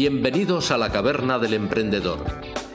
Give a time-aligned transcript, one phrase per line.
[0.00, 2.24] Bienvenidos a la Caverna del Emprendedor,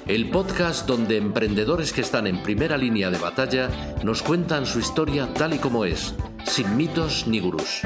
[0.08, 3.70] el podcast donde emprendedores que están en primera línea de batalla
[4.04, 7.84] nos cuentan su historia tal y como es, sin mitos ni gurús.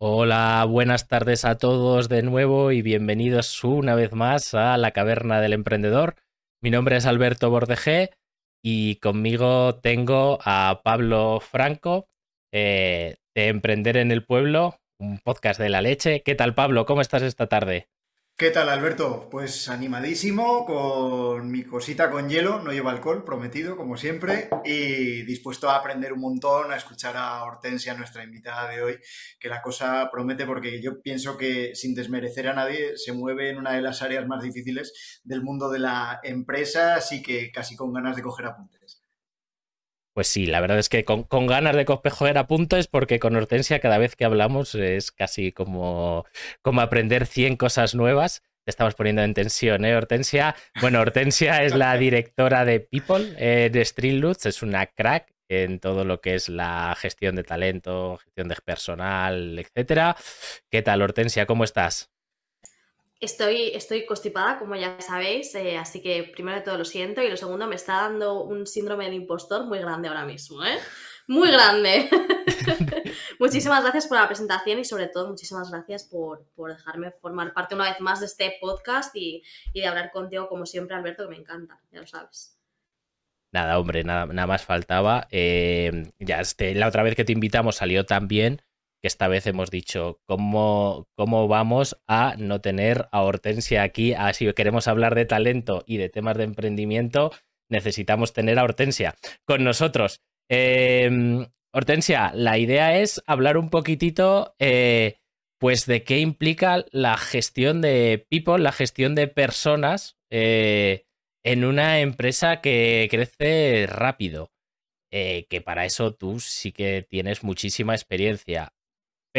[0.00, 5.42] Hola, buenas tardes a todos de nuevo y bienvenidos una vez más a la Caverna
[5.42, 6.14] del Emprendedor.
[6.62, 8.12] Mi nombre es Alberto Bordejé
[8.64, 12.08] y conmigo tengo a Pablo Franco
[12.54, 16.22] eh, de Emprender en el Pueblo, un podcast de la leche.
[16.22, 16.86] ¿Qué tal, Pablo?
[16.86, 17.88] ¿Cómo estás esta tarde?
[18.36, 19.28] ¿Qué tal, Alberto?
[19.28, 25.68] Pues animadísimo, con mi cosita con hielo, no llevo alcohol, prometido, como siempre, y dispuesto
[25.68, 28.98] a aprender un montón, a escuchar a Hortensia, nuestra invitada de hoy,
[29.40, 33.58] que la cosa promete porque yo pienso que, sin desmerecer a nadie, se mueve en
[33.58, 37.92] una de las áreas más difíciles del mundo de la empresa, así que casi con
[37.92, 38.77] ganas de coger apuntes.
[40.18, 43.98] Pues sí, la verdad es que con, ganas de coger apuntes, porque con Hortensia cada
[43.98, 46.26] vez que hablamos es casi como,
[46.60, 48.42] como aprender 100 cosas nuevas.
[48.64, 50.56] Te estamos poniendo en tensión, ¿eh, Hortensia?
[50.80, 53.80] Bueno, Hortensia es la directora de People eh, de
[54.48, 59.56] es una crack en todo lo que es la gestión de talento, gestión de personal,
[59.56, 60.16] etcétera.
[60.68, 61.46] ¿Qué tal, Hortensia?
[61.46, 62.10] ¿Cómo estás?
[63.20, 67.28] Estoy, estoy constipada, como ya sabéis, eh, así que primero de todo lo siento y
[67.28, 70.78] lo segundo me está dando un síndrome del impostor muy grande ahora mismo, ¿eh?
[71.26, 72.08] Muy grande.
[73.40, 77.90] muchísimas gracias por la presentación y sobre todo muchísimas gracias por, dejarme formar parte una
[77.90, 79.42] vez más de este podcast y,
[79.74, 82.56] de hablar contigo como siempre, Alberto, que me encanta, ya lo sabes.
[83.50, 85.26] Nada, hombre, nada, nada más faltaba.
[85.32, 88.62] Eh, ya este, la otra vez que te invitamos salió tan bien
[89.00, 94.14] que esta vez hemos dicho cómo, cómo vamos a no tener a Hortensia aquí.
[94.14, 97.32] Ah, si queremos hablar de talento y de temas de emprendimiento,
[97.70, 100.20] necesitamos tener a Hortensia con nosotros.
[100.48, 105.18] Em, Hortensia, la idea es hablar un poquitito, eh,
[105.58, 111.04] pues, de qué implica la gestión de people, la gestión de personas eh,
[111.44, 114.50] en una empresa que crece rápido.
[115.10, 118.74] Eh, que para eso tú sí que tienes muchísima experiencia.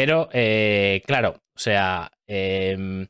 [0.00, 3.06] Pero, eh, claro, o sea, em,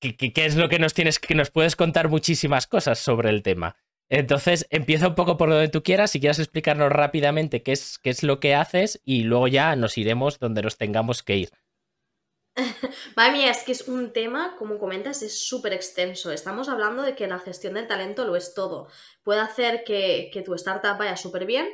[0.00, 3.76] ¿qué, es lo que nos tienes, que nos puedes contar muchísimas cosas sobre el tema?
[4.08, 8.08] Entonces, empieza un poco por donde tú quieras, si quieres explicarnos rápidamente qué es, qué
[8.08, 11.50] es lo que haces y luego ya nos iremos donde nos tengamos que ir.
[13.14, 16.32] Vale, mía, es que es un tema, como comentas, es súper extenso.
[16.32, 18.88] Estamos hablando de que la gestión del talento lo es todo.
[19.22, 21.68] Puede hacer que, que tu startup vaya súper bien,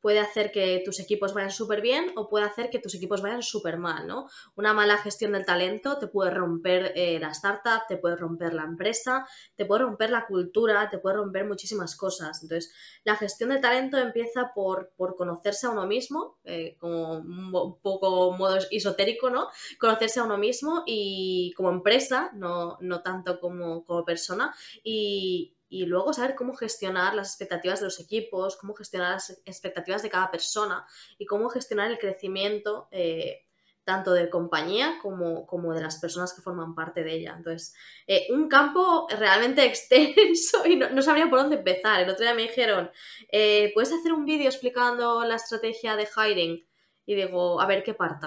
[0.00, 3.42] puede hacer que tus equipos vayan súper bien o puede hacer que tus equipos vayan
[3.42, 4.28] súper mal, ¿no?
[4.54, 8.64] Una mala gestión del talento te puede romper eh, la startup, te puede romper la
[8.64, 9.26] empresa,
[9.56, 12.42] te puede romper la cultura, te puede romper muchísimas cosas.
[12.42, 12.72] Entonces,
[13.04, 18.58] la gestión del talento empieza por, conocerse a uno mismo, eh, como un poco modo
[18.70, 19.48] esotérico, ¿no?
[19.78, 25.86] Conocerse a uno mismo y como empresa, no, no tanto como, como persona, y, y
[25.86, 30.30] luego saber cómo gestionar las expectativas de los equipos, cómo gestionar las expectativas de cada
[30.30, 30.86] persona
[31.18, 33.44] y cómo gestionar el crecimiento eh,
[33.88, 37.34] tanto de compañía como, como, de las personas que forman parte de ella.
[37.34, 37.74] Entonces,
[38.06, 42.02] eh, un campo realmente extenso y no, sabría por dónde empezar.
[42.02, 42.90] El otro día me dijeron,
[43.32, 46.66] eh, ¿puedes hacer un vídeo explicando la estrategia de hiring?
[47.06, 48.26] Y digo, a ver, ¿qué parte?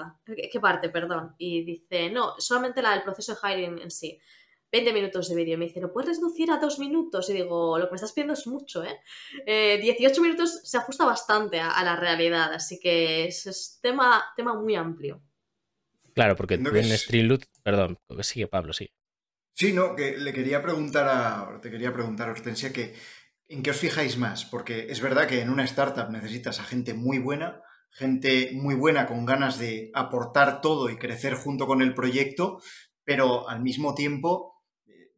[0.50, 1.36] ¿Qué parte, perdón?
[1.38, 4.18] Y dice, no, solamente la del proceso de hiring en sí.
[4.72, 5.58] 20 minutos de vídeo.
[5.58, 7.28] Me dice, ¿lo puedes reducir a dos minutos?
[7.28, 8.98] Y digo, lo que me estás pidiendo es mucho, ¿eh?
[9.46, 14.74] 18 eh, minutos se ajusta bastante a, la realidad, así que es, tema, tema muy
[14.74, 15.22] amplio.
[16.14, 18.90] Claro, porque tú en Streamloot, perdón, sigue Pablo, sí.
[19.54, 22.94] Sí, no, que le quería preguntar a, te quería preguntar, Hortensia, que
[23.48, 24.46] ¿en qué os fijáis más?
[24.46, 29.06] Porque es verdad que en una startup necesitas a gente muy buena, gente muy buena
[29.06, 32.62] con ganas de aportar todo y crecer junto con el proyecto,
[33.04, 34.61] pero al mismo tiempo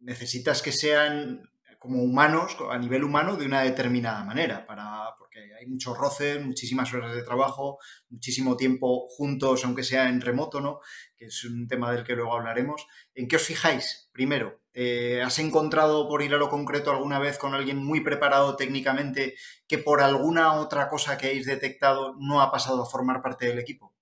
[0.04, 5.66] necesitas que sean como humanos, a nivel humano, de una determinada manera, para, porque hay
[5.66, 7.78] muchos roces, muchísimas horas de trabajo,
[8.08, 10.80] muchísimo tiempo juntos, aunque sea en remoto, ¿no?
[11.14, 12.86] Que es un tema del que luego hablaremos.
[13.14, 14.08] ¿En qué os fijáis?
[14.12, 14.62] Primero,
[15.22, 19.34] ¿has encontrado, por ir a lo concreto, alguna vez con alguien muy preparado técnicamente
[19.68, 23.58] que por alguna otra cosa que hayáis detectado no ha pasado a formar parte del
[23.58, 23.93] equipo?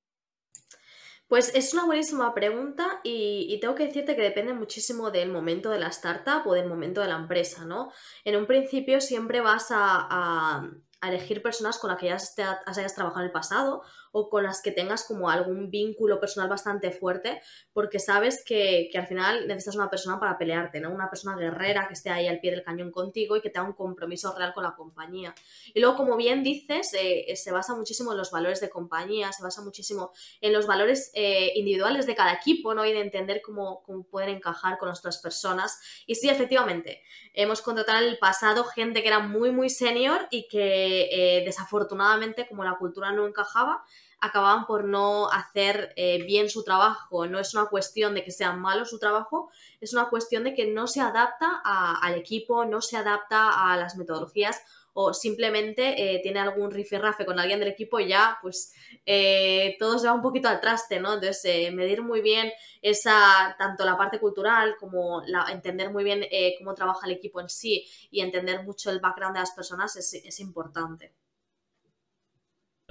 [1.33, 5.79] Pues es una buenísima pregunta y, tengo que decirte que depende muchísimo del momento de
[5.79, 7.91] la startup o del momento de la empresa, ¿no?
[8.27, 10.69] En un principio siempre vas a,
[11.01, 12.19] elegir personas con las que ya
[12.67, 13.83] hayas trabajado en el pasado
[14.13, 17.41] o con las que tengas como algún vínculo personal bastante fuerte,
[17.73, 20.91] porque sabes que, al final necesitas una persona para pelearte, ¿no?
[20.91, 23.73] Una persona guerrera que esté ahí al pie del cañón contigo y que tenga un
[23.73, 25.35] compromiso real con la compañía.
[25.73, 29.33] Y luego, como bien dices, eh, eh, se basa muchísimo en los valores de compañía,
[29.33, 30.13] se basa muchísimo
[30.43, 32.85] en los valores eh, individuales de cada equipo, ¿no?
[32.85, 35.81] Y de entender cómo, cómo pueden encajar con otras personas.
[36.07, 40.49] Y sí, efectivamente, hemos contratado en el pasado gente que era muy, muy senior y
[40.49, 43.85] que desafortunadamente, como la cultura no encajaba,
[44.23, 47.27] acababan por no hacer eh, bien su trabajo.
[47.27, 50.69] No es una cuestión de que sea malo su trabajo, es una cuestión de que
[50.69, 54.63] no se adapta al equipo, no se adapta a las metodologías
[54.95, 58.75] o simplemente eh, tiene algún rifirrafe con alguien del equipo y ya pues
[59.07, 61.15] eh, todo se va un poquito al traste, ¿no?
[61.15, 66.25] Entonces medir muy bien esa, tanto la parte cultural como la, entender muy bien
[66.59, 70.15] cómo trabaja el equipo en sí y entender mucho el background de las personas es,
[70.15, 71.13] es importante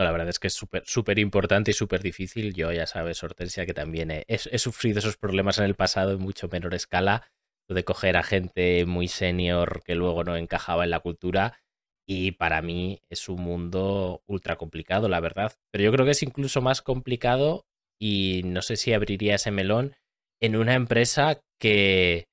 [0.04, 0.54] la verdad es que es
[0.86, 2.54] súper importante y súper difícil.
[2.54, 6.48] Yo ya sabes, Hortensia, que también he, sufrido esos problemas en el pasado en mucho
[6.50, 7.28] menor escala,
[7.68, 11.60] de coger a gente muy senior que luego no encajaba en la cultura.
[12.08, 15.54] Y para mí es un mundo ultra complicado, la verdad.
[15.72, 17.66] Pero yo creo que es incluso más complicado
[18.00, 19.96] y no sé si abriría ese melón
[20.42, 22.28] en una empresa que,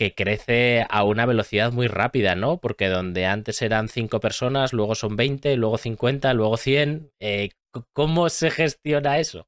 [0.00, 2.56] que crece a una velocidad muy rápida, ¿no?
[2.56, 7.12] Porque donde antes eran cinco personas, luego son 20, luego 50, luego 100.
[7.20, 7.50] Eh,
[7.92, 9.46] ¿Cómo se gestiona eso?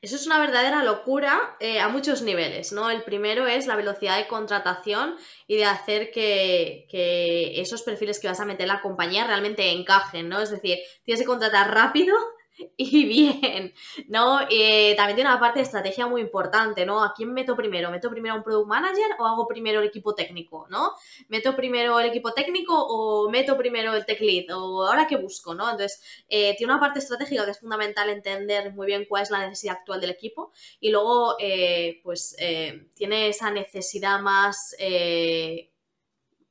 [0.00, 2.88] Eso es una verdadera locura eh, a muchos niveles, ¿no?
[2.88, 8.28] El primero es la velocidad de contratación y de hacer que, que, esos perfiles que
[8.28, 10.40] vas a meter en la compañía realmente encajen, ¿no?
[10.40, 12.16] Es decir, tienes que contratar rápido
[12.76, 13.74] y bien,
[14.08, 14.40] ¿no?
[14.50, 17.02] Eh, también tiene una parte de estrategia muy importante, ¿no?
[17.02, 17.90] ¿A quién meto primero?
[17.90, 20.92] ¿Meto primero a un product manager o hago primero el equipo técnico, ¿no?
[21.28, 24.46] ¿Meto primero el equipo técnico o meto primero el tech lead?
[24.56, 25.70] ¿O ahora qué busco, ¿no?
[25.70, 29.46] Entonces, eh, tiene una parte estratégica que es fundamental entender muy bien cuál es la
[29.46, 32.36] necesidad actual del equipo y luego, eh, pues,
[32.94, 34.74] tiene esa necesidad más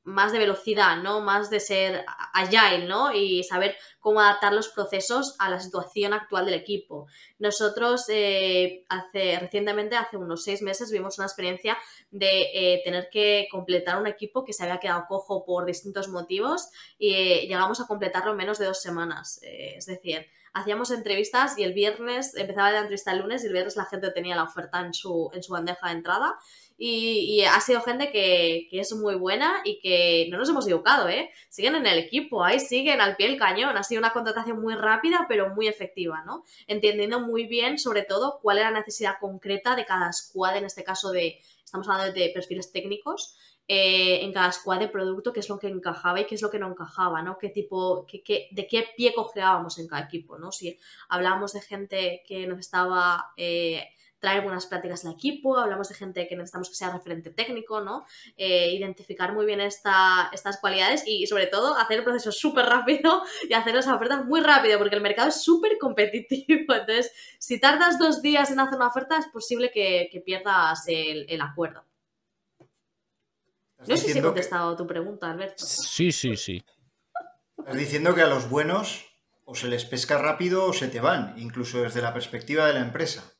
[0.10, 1.22] más de velocidad, ¿no?
[1.22, 2.04] Más de ser
[2.34, 3.14] agile, ¿no?
[3.14, 7.08] Y saber cómo adaptar los procesos a la situación actual del equipo.
[7.38, 11.78] Nosotros eh, hace, recientemente, hace unos seis meses, vimos una experiencia
[12.12, 16.70] de eh, tener que completar un equipo que se había quedado cojo por distintos motivos
[16.98, 19.40] y eh, llegamos a completarlo en menos de dos semanas.
[19.44, 23.76] es decir, hacíamos entrevistas y el viernes, empezaba la entrevista el lunes y el viernes
[23.76, 26.40] la gente tenía la oferta en su, en su bandeja de entrada
[26.82, 31.30] y, ha sido gente que, es muy buena y que no nos hemos equivocado, ¿eh?
[31.50, 33.76] Siguen en el equipo, ahí siguen al pie del cañón.
[33.76, 36.46] Ha sido una contratación muy rápida, pero muy efectiva, ¿no?
[36.68, 40.86] Entendiendo muy bien, sobre todo, cuál era la necesidad concreta de cada squad, en este
[40.86, 43.38] caso de, estamos hablando de perfiles técnicos,
[43.68, 46.50] eh, en cada squad de producto, qué es lo que encajaba y qué es lo
[46.50, 47.38] que no encajaba, ¿no?
[47.38, 50.54] Qué tipo, qué, de qué pie cojeábamos en cada equipo, ¿no?
[50.54, 50.80] Si
[51.10, 53.34] hablábamos de gente que nos estaba...
[53.36, 53.86] Eh,
[54.20, 58.06] traer buenas prácticas al equipo, hablamos de gente que necesitamos que sea referente técnico, ¿no?
[58.36, 63.24] Eh, identificar muy bien esta, estas cualidades y sobre todo hacer el proceso súper rápido
[63.50, 66.74] y hacer las ofertas muy rápido porque el mercado es súper competitivo.
[66.74, 71.86] Entonces, si tardas dos días en hacer una oferta, es posible que, pierdas el, acuerdo.
[72.60, 75.66] No sé si he contestado tu pregunta, Alberto.
[75.66, 76.62] Sí, sí, sí.
[77.58, 79.06] Estás diciendo que a los buenos
[79.46, 82.82] o se les pesca rápido o se te van, incluso desde la perspectiva de la
[82.82, 83.39] empresa.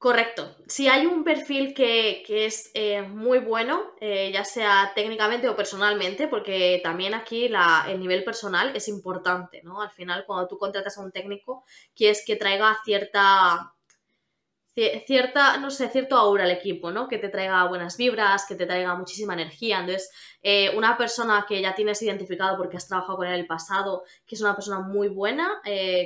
[0.00, 0.56] Correcto.
[0.66, 6.26] Si hay un perfil que, es eh, muy bueno, eh, ya sea técnicamente o personalmente,
[6.26, 7.50] porque también aquí
[7.86, 9.82] el nivel personal es importante, ¿no?
[9.82, 11.64] Al final, cuando tú contratas a un técnico,
[11.94, 13.74] quieres que traiga cierta,
[15.06, 17.06] cierta, no sé, cierto aura al equipo, ¿no?
[17.06, 19.80] Que te traiga buenas vibras, que te traiga muchísima energía.
[19.80, 20.10] Entonces,
[20.42, 24.04] eh, una persona que ya tienes identificado porque has trabajado con él en el pasado,
[24.26, 25.60] que es una persona muy buena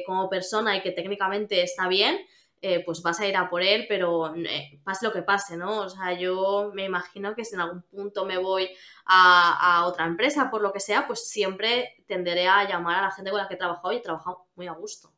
[0.05, 2.19] como persona y que técnicamente está bien,
[2.67, 5.83] eh, pues vas a ir a por él, pero eh, pase lo que pase, ¿no?
[5.83, 8.71] O sea, yo me imagino que si en algún punto me voy
[9.05, 13.31] a, otra empresa, por lo que sea, pues siempre tenderé a llamar a la gente
[13.31, 15.13] con la que he trabajado y he trabajado muy a gusto.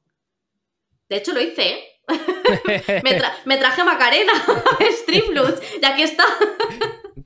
[1.08, 2.02] De hecho, lo hice, ¿eh?
[3.44, 4.32] me, traje Macarena,
[5.02, 6.24] Streamloots, y aquí está.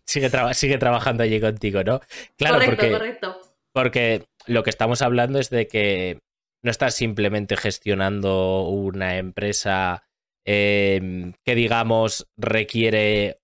[0.05, 2.03] sigue, sigue trabajando allí contigo, ¿no?
[2.37, 3.41] Claro, correcto, correcto.
[3.73, 6.19] Porque lo que estamos hablando es de que
[6.63, 10.05] no estás simplemente gestionando una empresa
[10.45, 13.41] Em, que digamos requiere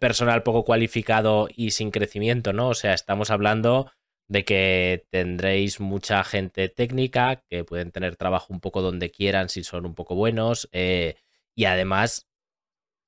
[0.00, 2.68] personal poco cualificado y sin crecimiento, ¿no?
[2.68, 3.90] O sea, estamos hablando
[4.28, 9.62] de que tendréis mucha gente técnica, que pueden tener trabajo un poco donde quieran si
[9.64, 11.16] son un poco buenos, eh,
[11.54, 12.28] y además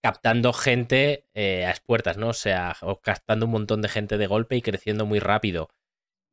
[0.03, 2.29] captando gente eh, a expuertas, ¿no?
[2.29, 5.71] O sea, captando un montón de gente de golpe y creciendo muy rápido.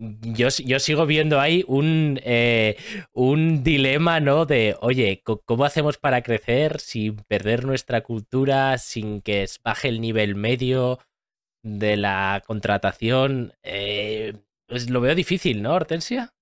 [0.01, 2.75] Yo, yo, sigo viendo ahí un, eh,
[3.13, 4.45] un dilema, ¿no?
[4.45, 10.33] De, oye, ¿cómo hacemos para crecer sin perder nuestra cultura, sin que baje el nivel
[10.35, 10.97] medio
[11.61, 13.53] de la contratación?
[13.61, 14.33] Eh,
[14.65, 16.33] pues lo veo difícil, ¿no, Hortensia?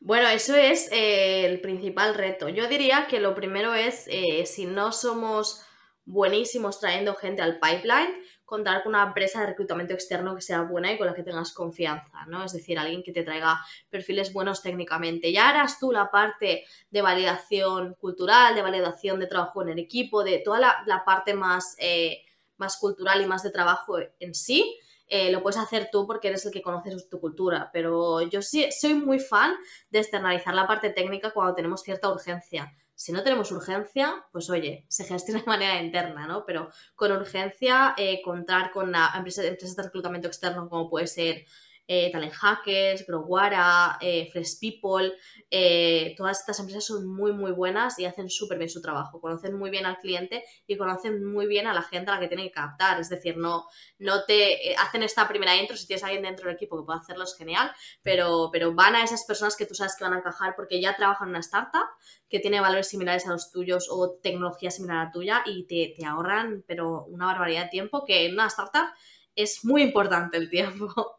[0.00, 2.48] Bueno, eso es eh, el principal reto.
[2.48, 4.08] Yo diría que lo primero es,
[4.46, 5.62] si no somos
[6.04, 8.14] buenísimos trayendo gente al pipeline,
[8.48, 11.52] contar con una empresa de reclutamiento externo que sea buena y con la que tengas
[11.52, 12.42] confianza, ¿no?
[12.42, 15.30] Es decir, alguien que te traiga perfiles buenos técnicamente.
[15.30, 20.24] Ya harás tú la parte de validación cultural, de validación de trabajo en el equipo,
[20.24, 22.22] de toda la, parte más, eh,
[22.56, 24.78] más cultural y más de trabajo en sí.
[25.08, 28.66] Eh, lo puedes hacer tú porque eres el que conoces tu cultura, pero yo sí
[28.72, 29.54] soy muy fan
[29.90, 34.84] de externalizar la parte técnica cuando tenemos cierta urgencia si no tenemos urgencia, pues oye,
[34.88, 36.44] se gestiona de manera interna, ¿no?
[36.44, 41.44] Pero con urgencia, eh, contar con empresas, empresas de reclutamiento externo como puede ser
[41.90, 45.14] eh, Talent Hackers, Growara, eh, Fresh People,
[45.50, 49.22] eh, todas estas empresas son muy, muy buenas y hacen súper bien su trabajo.
[49.22, 52.28] Conocen muy bien al cliente y conocen muy bien a la gente a la que
[52.28, 53.00] tienen que captar.
[53.00, 53.64] Es decir, no,
[53.98, 57.24] no te hacen esta primera intro, si tienes alguien dentro del equipo que pueda hacerlo
[57.24, 60.54] es genial, pero, pero van a esas personas que tú sabes que van a encajar
[60.56, 61.88] porque ya trabajan en una startup
[62.28, 65.94] que tiene valores similares a los tuyos o tecnología similar a la tuya y te,
[65.96, 68.88] te ahorran, pero una barbaridad de tiempo que en una startup
[69.34, 71.17] es muy importante el tiempo.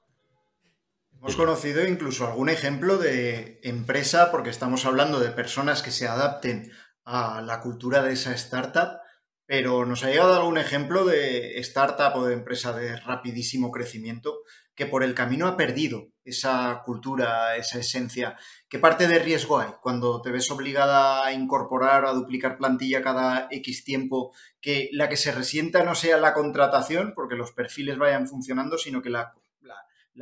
[1.20, 6.72] Hemos conocido incluso algún ejemplo de empresa, porque estamos hablando de personas que se adapten
[7.04, 9.02] a la cultura de esa startup,
[9.46, 14.86] pero nos ha llegado algún ejemplo de startup o de empresa de rapidísimo crecimiento que
[14.86, 18.38] por el camino ha perdido esa cultura, esa esencia.
[18.70, 23.50] ¿Qué parte de riesgo hay cuando te ves obligada a incorporar a duplicar plantilla cada
[23.52, 28.26] X tiempo, que la que se resienta no sea la contratación, porque los perfiles vayan
[28.26, 29.34] funcionando, sino que la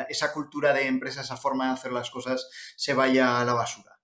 [0.10, 4.00] esa cultura de empresa, esa forma de hacer las cosas se vaya a la basura?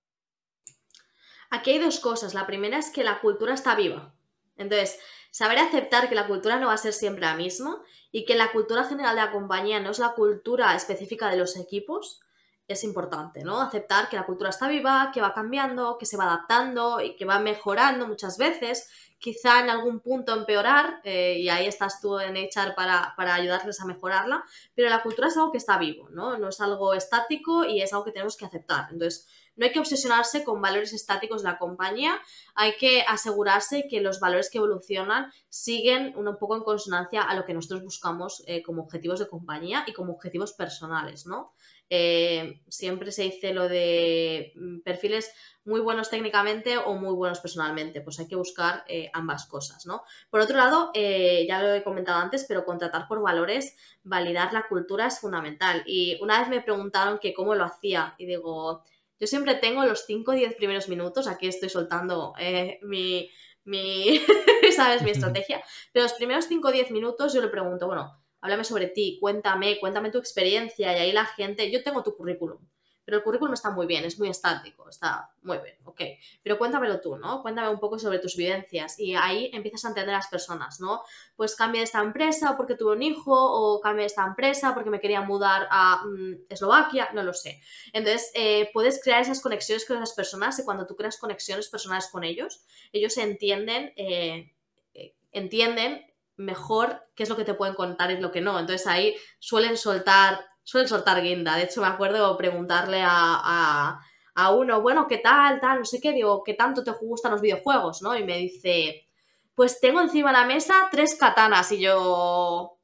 [1.50, 2.34] Aquí hay dos cosas.
[2.34, 4.14] La primera es que la cultura está viva.
[4.56, 4.98] Entonces,
[5.30, 8.52] saber aceptar que la cultura no va a ser siempre la misma y que la
[8.52, 12.20] cultura general de la compañía no es la cultura específica de los equipos,
[12.66, 13.60] es importante, ¿no?
[13.60, 17.24] Aceptar que la cultura está viva, que va cambiando, que se va adaptando y que
[17.24, 18.88] va mejorando muchas veces
[19.24, 23.80] quizá en algún punto empeorar, eh, y ahí estás tú en echar para, para, ayudarles
[23.80, 26.36] a mejorarla, pero la cultura es algo que está vivo, ¿no?
[26.36, 28.88] No es algo estático y es algo que tenemos que aceptar.
[28.92, 32.20] Entonces, no hay que obsesionarse con valores estáticos de la compañía,
[32.54, 37.44] hay que asegurarse que los valores que evolucionan siguen un poco en consonancia a lo
[37.44, 41.52] que nosotros buscamos eh, como objetivos de compañía y como objetivos personales, ¿no?
[41.90, 45.30] Eh, siempre se dice lo de mm, perfiles
[45.64, 48.00] muy buenos técnicamente o muy buenos personalmente.
[48.00, 50.02] Pues hay que buscar eh, ambas cosas, ¿no?
[50.30, 55.06] Por otro lado, ya lo he comentado antes, pero contratar por valores, validar la cultura
[55.06, 55.82] es fundamental.
[55.86, 58.82] Y una vez me preguntaron que cómo lo hacía y digo,
[59.18, 62.34] yo siempre tengo los 5 o 10 primeros minutos, aquí estoy soltando
[62.82, 63.30] mi,
[63.64, 64.20] mi,
[64.76, 65.02] ¿sabes?
[65.02, 68.88] mi estrategia, pero los primeros 5 o 10 minutos yo le pregunto, bueno, háblame sobre
[68.88, 72.58] ti, cuéntame, cuéntame tu experiencia y ahí la gente, yo tengo tu currículum,
[73.04, 76.00] pero el currículum está muy bien, es muy estático, está muy bien, ok,
[76.42, 77.42] pero cuéntamelo tú, ¿no?
[77.42, 81.02] Cuéntame un poco sobre tus vivencias y ahí empiezas a entender a las personas, ¿no?
[81.36, 84.90] Pues cambie de esta empresa porque tuve un hijo o cambie de esta empresa porque
[84.90, 87.60] me quería mudar a mm, Eslovaquia, no lo sé.
[87.92, 92.08] Entonces, eh, puedes crear esas conexiones con esas personas y cuando tú creas conexiones personales
[92.10, 94.52] con ellos, ellos entienden, eh,
[94.94, 96.06] eh, entienden
[96.36, 98.58] mejor qué es lo que te pueden contar y lo que no.
[98.58, 101.56] Entonces ahí suelen soltar, suelen soltar guinda.
[101.56, 104.00] De hecho, me acuerdo preguntarle a,
[104.34, 105.60] a, uno, bueno, ¿qué tal?
[105.60, 108.02] Tal, no sé qué, digo, ¿qué tanto te gustan los videojuegos?
[108.02, 108.16] ¿no?
[108.16, 109.06] Y me dice,
[109.54, 112.78] pues tengo encima de la mesa tres katanas y yo...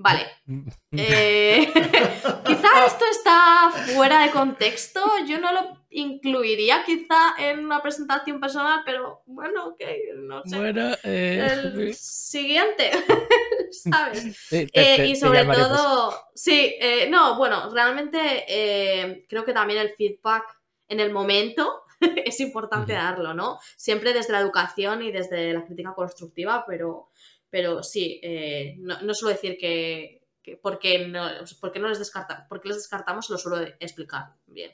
[0.00, 0.26] Vale.
[0.92, 1.70] Eh,
[2.44, 5.00] quizá esto está fuera de contexto.
[5.24, 9.80] Yo no lo incluiría quizá en una presentación personal, pero bueno, ok,
[10.16, 10.56] no sé.
[10.58, 12.90] Bueno, eh, el siguiente,
[13.70, 14.50] ¿sabes?
[14.50, 20.44] Eh, y sobre todo, sí, eh, no, bueno, realmente creo que también el feedback
[20.88, 23.58] en el momento es importante darlo, ¿no?
[23.76, 27.09] Siempre desde la educación y desde la crítica constructiva, pero,
[27.50, 28.20] pero sí,
[28.78, 31.28] no, no suelo decir que, que porque, no,
[31.60, 34.72] porque no les descarta, porque les descartamos, lo suelo explicar bien.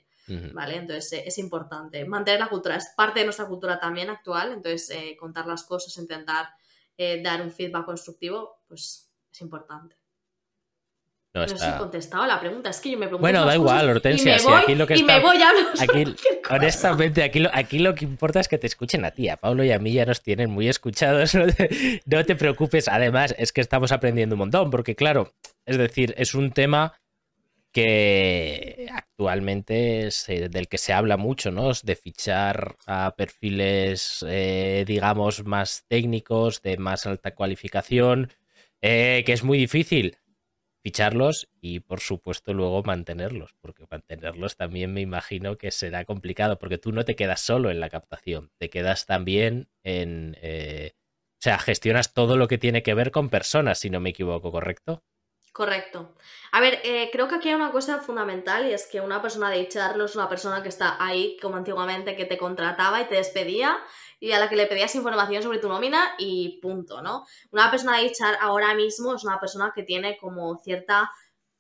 [0.52, 0.76] ¿vale?
[0.76, 2.04] Entonces eh, es importante.
[2.04, 5.96] Mantener la cultura, es parte de nuestra cultura también actual, entonces eh, contar las cosas,
[5.98, 6.48] intentar
[6.96, 9.96] eh, dar un feedback constructivo, pues es importante.
[11.36, 13.20] No, sé si he contestado la pregunta, es que yo me pregunto.
[13.20, 15.50] Bueno, da igual, Hortensia, si aquí lo que y me voy a
[15.82, 16.16] aquí,
[16.48, 19.28] Honestamente, aquí lo, aquí lo que importa es que te escuchen a ti.
[19.28, 21.34] A Pablo y a mí ya nos tienen muy escuchados.
[22.06, 22.88] no te preocupes.
[22.88, 25.34] Además, es que estamos aprendiendo un montón, porque claro,
[25.66, 26.94] es decir, es un tema
[27.70, 31.70] que actualmente es del que se habla mucho, ¿no?
[31.82, 38.32] de fichar a perfiles, eh, digamos, más técnicos, de más alta cualificación,
[38.80, 40.16] eh, que es muy difícil
[40.86, 46.78] ficharlos y, por supuesto, luego mantenerlos, porque mantenerlos también me imagino que será complicado, porque
[46.78, 50.36] tú no te quedas solo en la captación, te quedas también en...
[50.40, 54.10] Eh, o sea, gestionas todo lo que tiene que ver con personas, si no me
[54.10, 55.02] equivoco, ¿correcto?
[55.52, 56.14] Correcto.
[56.52, 59.50] A ver, eh, creo que aquí hay una cosa fundamental y es que una persona
[59.50, 63.16] de HR es una persona que está ahí como antiguamente que te contrataba y te
[63.16, 63.76] despedía
[64.18, 67.26] y a la que le pedías información sobre tu nómina y punto, ¿no?
[67.50, 71.10] Una persona de HR ahora mismo es una persona que tiene como cierta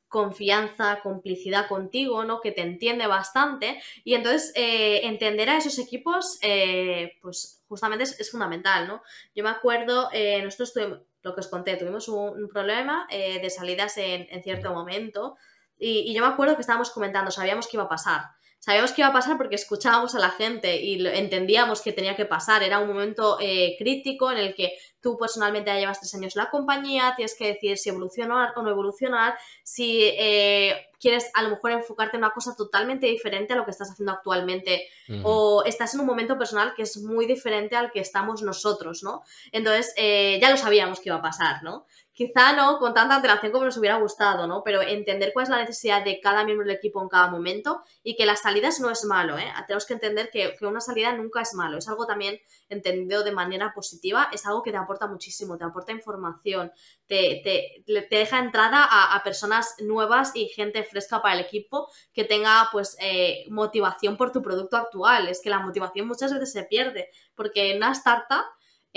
[0.08, 2.40] confianza, complicidad contigo, ¿no?
[2.40, 8.30] Que te entiende bastante y entonces eh, entender a esos equipos, eh, pues justamente es,
[8.30, 9.02] fundamental, ¿no?
[9.34, 10.08] Yo me acuerdo,
[10.42, 15.36] nosotros tuvimos lo que os conté, tuvimos un, problema eh, de salidas en, cierto momento
[15.76, 18.22] y, yo me acuerdo que estábamos comentando, sabíamos que iba a pasar.
[18.66, 22.26] Sabíamos que iba a pasar porque escuchábamos a la gente y entendíamos que tenía que
[22.26, 22.64] pasar.
[22.64, 26.42] Era un momento eh, crítico en el que tú personalmente ya llevas tres años en
[26.42, 31.50] la compañía, tienes que decidir si evolucionar o no evolucionar, si eh, quieres a lo
[31.50, 34.88] mejor enfocarte en una cosa totalmente diferente a lo que estás haciendo actualmente
[35.22, 39.22] o estás en un momento personal que es muy diferente al que estamos nosotros, ¿no?
[39.52, 41.86] Entonces, eh, ya lo sabíamos que iba a pasar, ¿no?
[42.16, 44.62] Quizá no con tanta antelación como nos hubiera gustado, ¿no?
[44.64, 48.16] Pero entender cuál es la necesidad de cada miembro del equipo en cada momento y
[48.16, 49.52] que las salidas no es malo, ¿eh?
[49.66, 53.74] Tenemos que entender que, una salida nunca es malo, es algo también entendido de manera
[53.74, 56.72] positiva, es algo que te aporta muchísimo, te aporta información,
[57.06, 61.90] te, te, te deja entrada a, a, personas nuevas y gente fresca para el equipo
[62.14, 65.28] que tenga pues eh, motivación por tu producto actual.
[65.28, 68.46] Es que la motivación muchas veces se pierde porque en una startup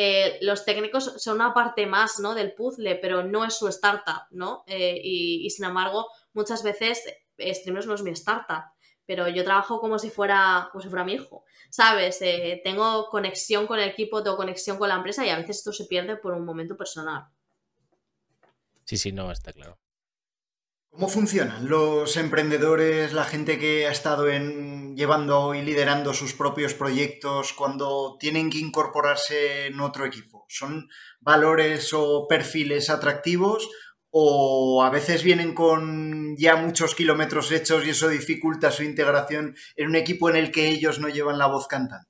[0.01, 2.33] eh, los técnicos son una parte más ¿no?
[2.33, 4.63] del puzzle, pero no es su startup, ¿no?
[4.65, 7.03] Eh, y, sin embargo, muchas veces
[7.37, 8.63] Streamers no es mi startup,
[9.05, 12.21] pero yo trabajo como si fuera, como si fuera mi hijo, ¿sabes?
[12.21, 15.73] Eh, tengo conexión con el equipo, tengo conexión con la empresa y a veces esto
[15.73, 17.27] se pierde por un momento personal.
[18.85, 19.77] Sí, sí, no, está claro.
[20.91, 26.73] ¿Cómo funcionan los emprendedores, la gente que ha estado en, llevando y liderando sus propios
[26.73, 30.45] proyectos cuando tienen que incorporarse en otro equipo?
[30.49, 30.89] ¿Son
[31.21, 33.69] valores o perfiles atractivos
[34.09, 39.87] o a veces vienen con ya muchos kilómetros hechos y eso dificulta su integración en
[39.89, 42.08] un equipo en el que ellos no llevan la voz cantante?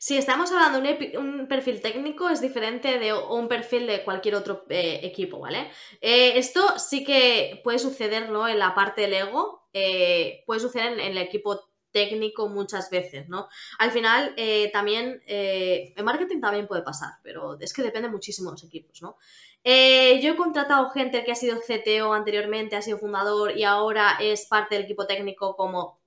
[0.00, 4.64] Si estamos hablando de un, perfil técnico, es diferente de un perfil de cualquier otro
[4.68, 5.72] eh, equipo, ¿vale?
[6.00, 8.46] Eh, esto sí que puede suceder, ¿no?
[8.46, 13.48] En la parte del ego, eh, puede suceder en, el equipo técnico muchas veces, ¿no?
[13.80, 14.36] Al final,
[14.72, 19.16] también, en marketing también puede pasar, pero es que depende muchísimo de los equipos, ¿no?
[19.64, 24.46] yo he contratado gente que ha sido CTO anteriormente, ha sido fundador y ahora es
[24.46, 26.00] parte del equipo técnico como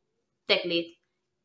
[0.45, 0.85] Tech Lead,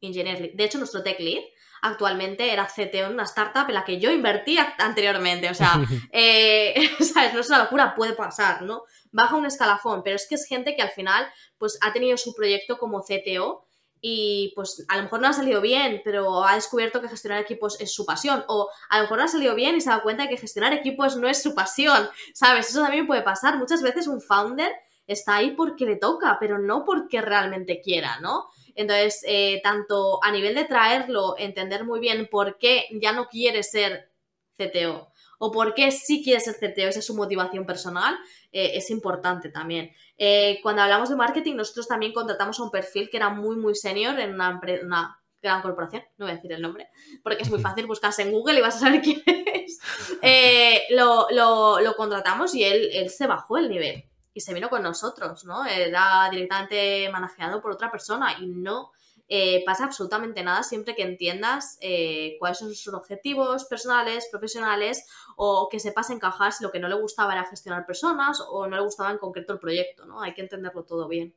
[0.00, 0.54] Engineer Lead.
[0.54, 1.42] De hecho, nuestro Tech Lead
[1.82, 5.50] actualmente era CTO en una startup en la que yo invertí anteriormente.
[5.50, 5.80] O sea,
[6.12, 7.34] eh, ¿sabes?
[7.34, 8.82] No es una locura, puede pasar, ¿no?
[9.12, 11.26] Baja un escalafón, pero es que es gente que al final
[11.58, 13.66] pues ha tenido su proyecto como CTO
[14.00, 17.80] y pues a lo mejor no ha salido bien, pero ha descubierto que gestionar equipos
[17.80, 18.44] es su pasión.
[18.48, 20.72] O a lo mejor no ha salido bien y se da cuenta de que gestionar
[20.72, 22.68] equipos no es su pasión, ¿sabes?
[22.70, 23.58] Eso también puede pasar.
[23.58, 24.72] Muchas veces un founder
[25.06, 28.48] está ahí porque le toca, pero no porque realmente quiera, ¿no?
[28.76, 33.62] Entonces, eh, tanto a nivel de traerlo, entender muy bien por qué ya no quiere
[33.62, 34.12] ser
[34.56, 38.16] CTO o por qué sí quiere ser CTO, esa es su motivación personal,
[38.52, 39.92] eh, es importante también.
[40.16, 43.74] Eh, cuando hablamos de marketing, nosotros también contratamos a un perfil que era muy, muy
[43.74, 46.88] senior en una, una gran corporación, no voy a decir el nombre,
[47.22, 49.80] porque es muy fácil buscarse en Google y vas a saber quién es.
[50.90, 54.04] lo, lo, contratamos y él, él se bajó el nivel
[54.36, 55.64] y se vino con nosotros, ¿no?
[55.64, 58.92] Era directamente manejado por otra persona y no
[59.28, 65.70] eh, pasa absolutamente nada siempre que entiendas eh, cuáles son sus objetivos personales, profesionales o
[65.70, 68.82] que sepas encajar si lo que no le gustaba era gestionar personas o no le
[68.82, 70.20] gustaba en concreto el proyecto, ¿no?
[70.20, 71.34] Hay que entenderlo todo bien.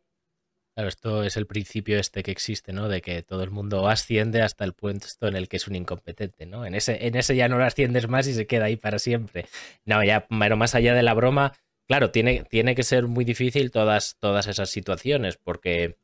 [0.75, 2.89] Claro, esto es el principio este que existe, ¿no?
[2.89, 6.45] De que todo el mundo asciende hasta el puesto en el que es un incompetente,
[6.45, 6.65] ¿no?
[6.65, 9.47] En ese, en ese ya no lo asciendes más y se queda ahí para siempre.
[9.85, 11.53] No, ya, pero más allá de la broma,
[11.89, 15.97] Claro, tiene, tiene que ser muy difícil todas, todas esas situaciones, porque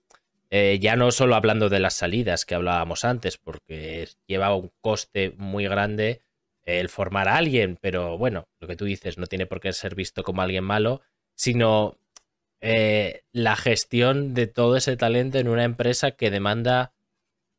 [0.49, 5.35] eh, ya no solo hablando de las salidas que hablábamos antes, porque lleva un coste
[5.37, 6.21] muy grande
[6.63, 9.93] el formar a alguien, pero bueno, lo que tú dices no tiene por qué ser
[9.93, 11.01] visto como alguien malo,
[11.35, 11.99] sino
[12.61, 16.93] eh, la gestión de todo ese talento en una empresa que demanda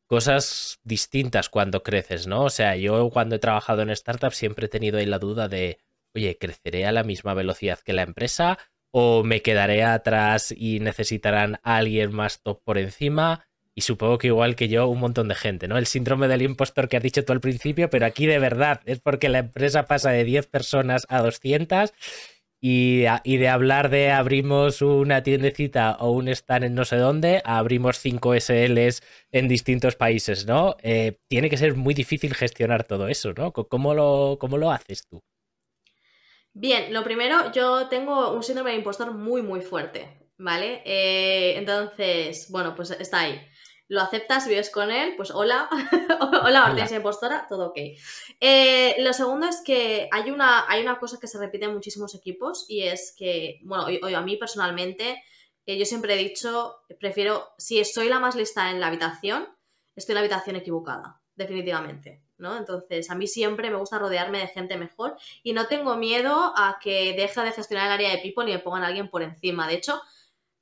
[0.07, 2.43] cosas distintas cuando creces, ¿no?
[2.43, 5.79] O sea, yo cuando he trabajado en startups siempre he tenido ahí la duda de
[6.17, 8.57] oye, ¿creceré a la misma velocidad que la empresa
[8.91, 13.45] o me quedaré atrás y necesitarán a alguien más top por encima.
[13.75, 15.77] Y supongo que igual que yo, un montón de gente, ¿no?
[15.77, 18.99] El síndrome del impostor que has dicho tú al principio, pero aquí de verdad es
[18.99, 21.93] porque la empresa pasa de 10 personas a 200
[22.59, 27.99] y, de hablar de abrimos una tiendecita o un stand en no sé dónde, abrimos
[27.99, 30.75] 5 SLs en distintos países, ¿no?
[30.81, 33.53] Eh, tiene que ser muy difícil gestionar todo eso, ¿no?
[33.53, 35.21] ¿Cómo lo, cómo lo haces tú?
[36.59, 40.81] Bien, lo primero, yo tengo un síndrome de impostor muy, muy fuerte, ¿vale?
[40.85, 43.39] Eh, entonces, bueno, pues está ahí.
[43.87, 45.69] Lo aceptas, vives con él, pues hola,
[46.43, 47.77] hola Hortensia impostora, todo ok.
[48.39, 52.15] Eh, lo segundo es que hay una, hay una cosa que se repite en muchísimos
[52.15, 55.23] equipos y es que, bueno, a mí personalmente,
[55.67, 59.47] eh, yo siempre he dicho, prefiero, si soy la más lista en la habitación,
[59.95, 62.26] estoy en la habitación equivocada, definitivamente.
[62.37, 62.57] ¿No?
[62.57, 66.79] Entonces, a mí siempre me gusta rodearme de gente mejor y no tengo miedo a
[66.81, 69.67] que deje de gestionar el área de people ni me pongan a alguien por encima.
[69.67, 70.01] De hecho,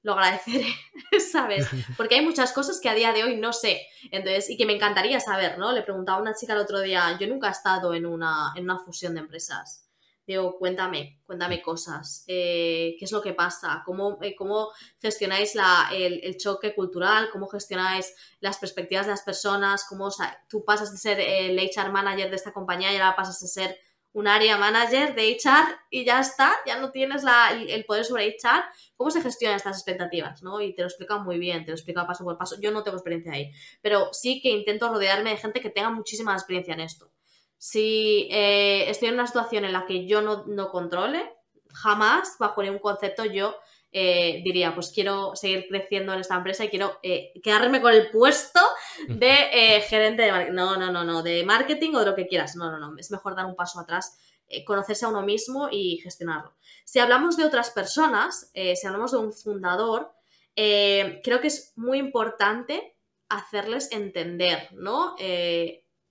[0.05, 0.67] lo agradeceré,
[1.31, 1.67] ¿sabes?
[1.97, 3.87] Porque hay muchas cosas que a día de hoy no sé.
[4.11, 5.71] Entonces, y que me encantaría saber, ¿no?
[5.71, 8.65] Le preguntaba a una chica el otro día, yo nunca he estado en una, en
[8.65, 9.84] una fusión de empresas.
[10.27, 12.23] Digo, cuéntame, cuéntame cosas.
[12.27, 13.83] Eh, ¿Qué es lo que pasa?
[13.85, 17.29] ¿Cómo, eh, cómo gestionáis la, el, choque cultural?
[17.31, 19.85] ¿Cómo gestionáis las perspectivas de las personas?
[19.87, 20.09] ¿Cómo
[20.49, 23.77] tú pasas de ser el HR manager de esta compañía y ahora pasas de ser
[24.15, 28.63] un área manager de HR y ya está, ya no tienes el, poder sobre HR.
[28.95, 30.41] ¿Cómo se gestionan estas expectativas?
[30.41, 30.61] ¿no?
[30.61, 32.55] Y te lo explica muy bien, te lo explica paso por paso.
[32.61, 36.33] Yo no tengo experiencia ahí, pero sí que intento rodearme de gente que tenga muchísima
[36.33, 37.11] experiencia en esto.
[37.57, 41.33] Si eh, estoy en una situación en la que yo no, controle,
[41.73, 43.55] jamás, bajo ningún concepto, yo
[43.91, 48.11] eh, diría, pues quiero seguir creciendo en esta empresa y quiero eh, quedarme con el
[48.11, 48.59] puesto
[49.07, 50.55] de gerente de marketing.
[50.55, 52.55] No, no, no, no, de marketing o de lo que quieras.
[52.55, 52.97] No, no, no.
[52.97, 54.17] Es mejor dar un paso atrás,
[54.65, 56.55] conocerse a uno mismo y gestionarlo.
[56.83, 60.13] Si hablamos de otras personas, si hablamos de un fundador,
[60.53, 62.95] creo que es muy importante
[63.29, 65.15] hacerles entender, ¿no?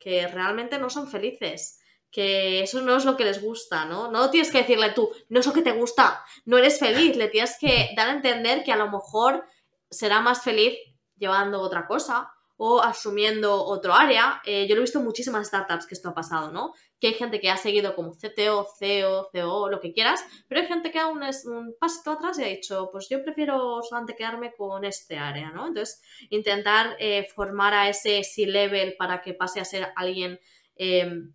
[0.05, 4.11] Que realmente no son felices, que eso no es lo que les gusta, ¿no?
[4.11, 7.29] No tienes que decirle tú, no es lo que te gusta, no eres feliz, le
[7.29, 9.47] tienes que dar a entender que a lo mejor
[9.91, 10.75] será más feliz
[11.17, 12.31] llevando otra cosa
[12.67, 14.41] o asumiendo otro área.
[14.47, 16.73] Eh, yo lo he visto en muchísimas startups que esto ha pasado, ¿no?
[16.99, 20.67] Que hay gente que ha seguido como CTO, CEO, CEO, lo que quieras, pero hay
[20.67, 24.55] gente que aún es un pasito atrás y ha dicho, pues yo prefiero solamente quedarme
[24.55, 25.67] con este área, ¿no?
[25.67, 26.01] Entonces,
[26.31, 30.41] intentar eh, formar a ese C-level para que pase a ser alguien...
[30.77, 31.35] Em,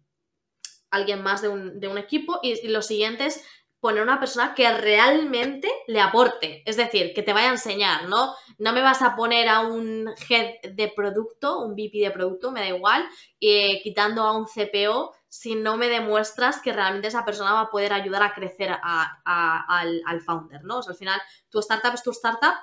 [0.92, 3.46] alguien más de un, de un equipo y, y, lo siguiente es
[3.80, 8.36] poner una persona que realmente le aporte, es decir, que te vaya a enseñar, ¿no?
[8.58, 12.60] No me vas a poner a un head de producto, un VP de producto, me
[12.60, 13.08] da igual,
[13.40, 17.70] eh, quitando a un CPO si no me demuestras que realmente esa persona va a
[17.70, 20.80] poder ayudar a crecer al, al, founder, ¿no?
[20.80, 22.56] O sea, al final, tu startup es tu startup,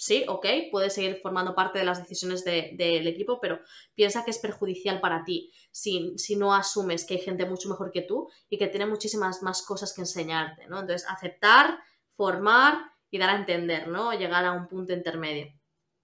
[0.00, 3.60] sí, ok, puedes seguir formando parte de las decisiones del equipo, pero
[3.94, 7.92] piensa que es perjudicial para ti si, si, no asumes que hay gente mucho mejor
[7.92, 10.80] que tú y que tiene muchísimas más cosas que enseñarte, ¿no?
[10.80, 11.78] Entonces, aceptar,
[12.16, 12.78] formar
[13.10, 14.14] y dar a entender, ¿no?
[14.14, 15.52] Llegar a un punto intermedio.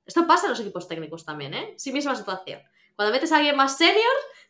[0.05, 1.73] Esto pasa en los equipos técnicos también, ¿eh?
[1.79, 2.61] Sí, misma situación.
[2.97, 4.05] Cuando metes a alguien más senior,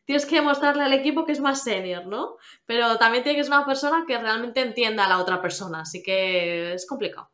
[0.05, 2.37] tienes que demostrarle al equipo que es más senior, ¿no?
[2.65, 6.03] Pero también tiene que ser una persona que realmente entienda a la otra persona, así
[6.03, 7.31] que es complicado.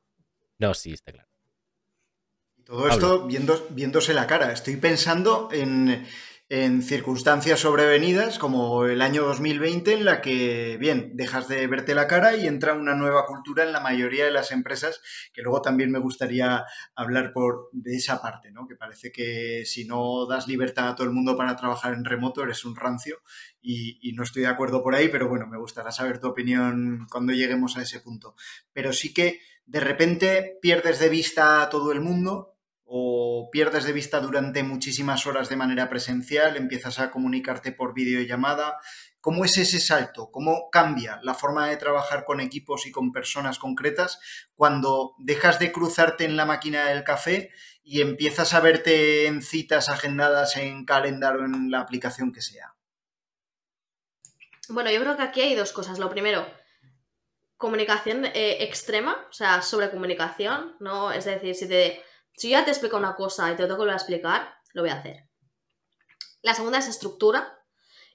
[0.59, 1.32] No, sí, está claro.
[2.73, 4.51] Todo esto viendo, viéndose la cara.
[4.51, 6.07] Estoy pensando en,
[6.83, 12.35] circunstancias sobrevenidas como el año 2020 en la que, bien, dejas de verte la cara
[12.35, 15.03] y entra una nueva cultura en la mayoría de las empresas,
[15.35, 18.67] que luego también me gustaría hablar por, de esa parte, ¿no?
[18.67, 22.43] Que parece que si no das libertad a todo el mundo para trabajar en remoto
[22.43, 23.21] eres un rancio
[23.61, 27.07] y, y no estoy de acuerdo por ahí, pero bueno, me gustaría saber tu opinión
[27.11, 28.35] cuando lleguemos a ese punto.
[28.73, 32.52] Pero sí que de repente pierdes de vista a todo el mundo
[32.95, 38.77] o pierdes de vista durante muchísimas horas de manera presencial, empiezas a comunicarte por videollamada.
[39.19, 40.31] ¿Cómo es ese salto?
[40.31, 44.21] ¿Cómo cambia la forma de trabajar con equipos y con personas concretas
[44.55, 47.51] cuando dejas de cruzarte en la máquina del café
[47.83, 52.75] y empiezas a verte en citas agendadas en Calendar o en la aplicación que sea?
[54.69, 55.99] Bueno, yo creo que aquí hay dos cosas.
[55.99, 56.47] Lo primero,
[57.57, 61.11] comunicación eh, extrema, o sea, sobre comunicación, ¿no?
[61.11, 64.55] Es decir, si te si ya te explico una cosa y te lo a explicar,
[64.73, 65.29] lo voy a hacer.
[66.43, 67.59] La segunda es estructura.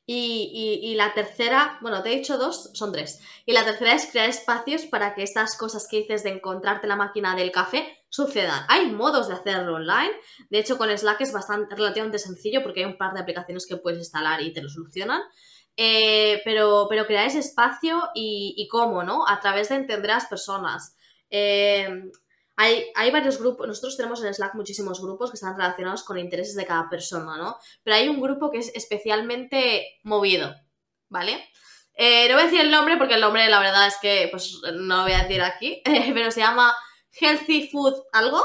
[0.09, 3.19] Y, la tercera, bueno, te he dicho dos, son tres.
[3.45, 6.95] Y la tercera es crear espacios para que estas cosas que dices de encontrarte la
[6.95, 8.65] máquina del café sucedan.
[8.69, 10.13] Hay modos de hacerlo online.
[10.49, 13.75] De hecho, con Slack es bastante relativamente sencillo porque hay un par de aplicaciones que
[13.75, 15.21] puedes instalar y te lo solucionan.
[15.75, 19.27] Eh, pero, pero crear ese espacio y, y, cómo, ¿no?
[19.27, 20.95] A través de entender a las personas,
[21.29, 21.89] Eh,
[22.59, 26.65] hay, varios grupos, nosotros tenemos en Slack muchísimos grupos que están relacionados con intereses de
[26.65, 27.57] cada persona, ¿no?
[27.83, 30.55] Pero hay un grupo que es especialmente movido,
[31.07, 31.47] ¿vale?
[31.93, 34.59] Eh, no voy a decir el nombre porque el nombre la verdad es que pues
[34.73, 36.75] no lo voy a decir aquí, pero se llama
[37.11, 38.43] Healthy Food algo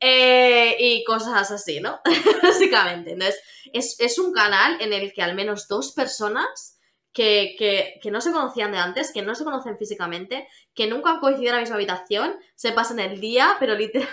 [0.00, 2.00] eh, y cosas así, ¿no?
[2.42, 3.12] Básicamente.
[3.12, 3.42] Entonces,
[3.74, 6.79] es, es, un canal en el que al menos dos personas
[7.12, 11.10] que, que, que, no se conocían de antes, que no se conocen físicamente, que nunca
[11.10, 14.08] han coincidido en la misma habitación, se pasan el día, pero literal,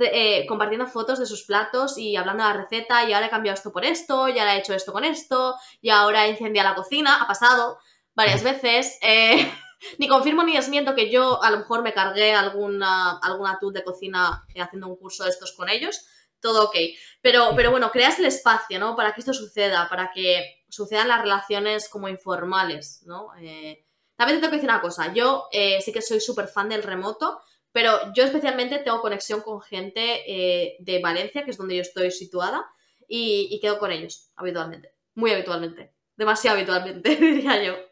[0.00, 3.54] eh, compartiendo fotos de sus platos y hablando de la receta, y ahora he cambiado
[3.56, 6.76] esto por esto, y ahora he hecho esto con esto, y ahora he incendiado la
[6.76, 7.78] cocina, ha pasado
[8.14, 8.98] varias veces.
[9.02, 9.50] Eh,
[9.98, 14.46] ni confirmo ni desmiento que yo a lo mejor me cargué alguna, alguna de cocina
[14.56, 16.06] haciendo un curso de estos con ellos.
[16.40, 16.76] Todo ok.
[17.20, 18.96] Pero, pero bueno, creas el espacio, ¿no?
[18.96, 23.30] Para que esto suceda, para que sucedan las relaciones como informales, ¿no?
[23.40, 23.84] Eh,
[24.16, 25.12] también te tengo que decir una cosa.
[25.12, 27.40] Yo eh, sí que soy súper fan del remoto,
[27.72, 32.10] pero yo especialmente tengo conexión con gente eh, de Valencia, que es donde yo estoy
[32.10, 32.64] situada,
[33.08, 34.94] y, y quedo con ellos habitualmente.
[35.14, 35.94] Muy habitualmente.
[36.16, 37.90] Demasiado habitualmente, diría yo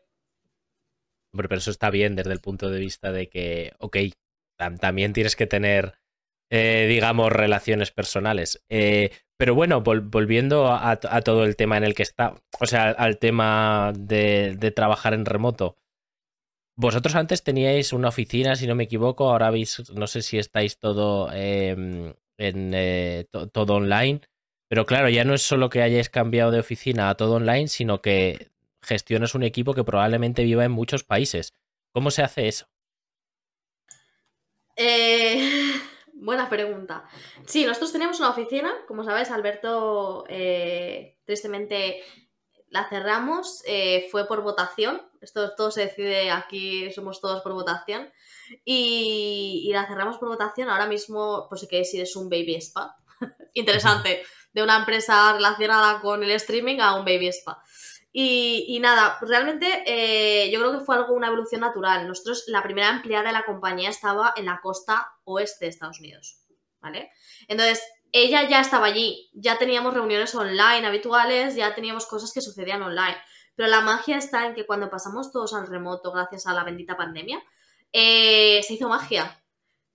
[1.46, 3.96] pero eso está bien desde el punto de vista de que, ok,
[4.80, 5.98] también tienes que tener,
[6.50, 8.64] eh, digamos, relaciones personales.
[8.68, 13.18] Eh, pero bueno, volviendo a, todo el tema en el que está, o sea, al
[13.18, 15.76] tema de, trabajar en remoto.
[16.76, 20.78] Vosotros antes teníais una oficina, si no me equivoco, ahora veis, no sé si estáis
[20.78, 24.20] todo em, en eh, todo online,
[24.68, 28.00] pero claro, ya no es solo que hayáis cambiado de oficina a todo online, sino
[28.00, 28.50] que
[28.82, 31.54] gestionas un equipo que probablemente viva en muchos países.
[31.92, 32.66] ¿Cómo se hace eso?
[34.76, 35.67] Eh,
[36.20, 37.04] buena pregunta.
[37.46, 42.02] Sí, nosotros tenemos una oficina, como sabes, Alberto, eh, tristemente
[42.70, 48.12] la cerramos, eh, fue por votación, esto todo se decide aquí, somos todos por votación,
[48.64, 52.96] y, la cerramos por votación, ahora mismo, pues si queréis ir, es un baby spa,
[53.54, 57.62] interesante, de una empresa relacionada con el streaming a un baby spa.
[58.20, 62.08] Y, nada, realmente eh, yo creo que fue algo, una evolución natural.
[62.08, 66.40] Nosotros, la primera empleada de la compañía estaba en la costa oeste de Estados Unidos,
[66.80, 67.12] ¿vale?
[67.46, 72.82] Entonces, ella ya estaba allí, ya teníamos reuniones online habituales, ya teníamos cosas que sucedían
[72.82, 73.16] online.
[73.54, 76.96] Pero la magia está en que cuando pasamos todos al remoto gracias a la bendita
[76.96, 77.40] pandemia,
[77.92, 79.40] eh, se hizo magia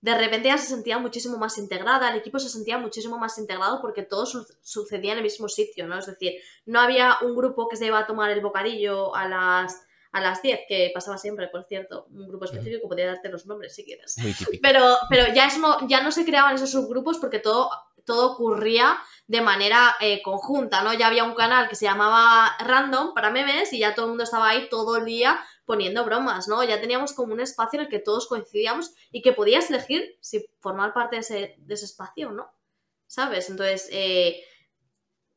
[0.04, 3.80] de repente ya se sentía muchísimo más integrada, el equipo se sentía muchísimo más integrado
[3.80, 4.26] porque todo
[4.60, 5.98] sucedía en el mismo sitio, ¿no?
[5.98, 6.34] Es decir,
[6.66, 9.80] no había un grupo que se iba a tomar el bocadillo a las
[10.12, 13.74] a las 10, que pasaba siempre, por cierto, un grupo específico, podría darte los nombres
[13.74, 14.14] si quieres.
[14.62, 17.70] Pero, pero ya, es no, ya no se creaban esos subgrupos porque todo,
[18.04, 20.92] todo ocurría de manera eh, conjunta, ¿no?
[20.92, 24.24] Ya había un canal que se llamaba Random para memes y ya todo el mundo
[24.24, 26.62] estaba ahí todo el día poniendo bromas, ¿no?
[26.64, 30.46] Ya teníamos como un espacio en el que todos coincidíamos y que podías elegir si
[30.60, 32.52] formar parte de ese, espacio o no,
[33.06, 33.48] ¿sabes?
[33.50, 34.44] Entonces, eh,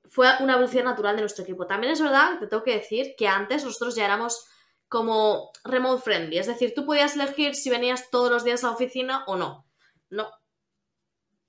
[0.09, 1.67] fue una evolución natural de nuestro equipo.
[1.67, 4.47] También es verdad, te tengo que decir, que antes nosotros ya éramos
[4.87, 8.73] como remote friendly, es decir, tú podías elegir si venías todos los días a la
[8.73, 9.65] oficina o no.
[10.09, 10.29] No.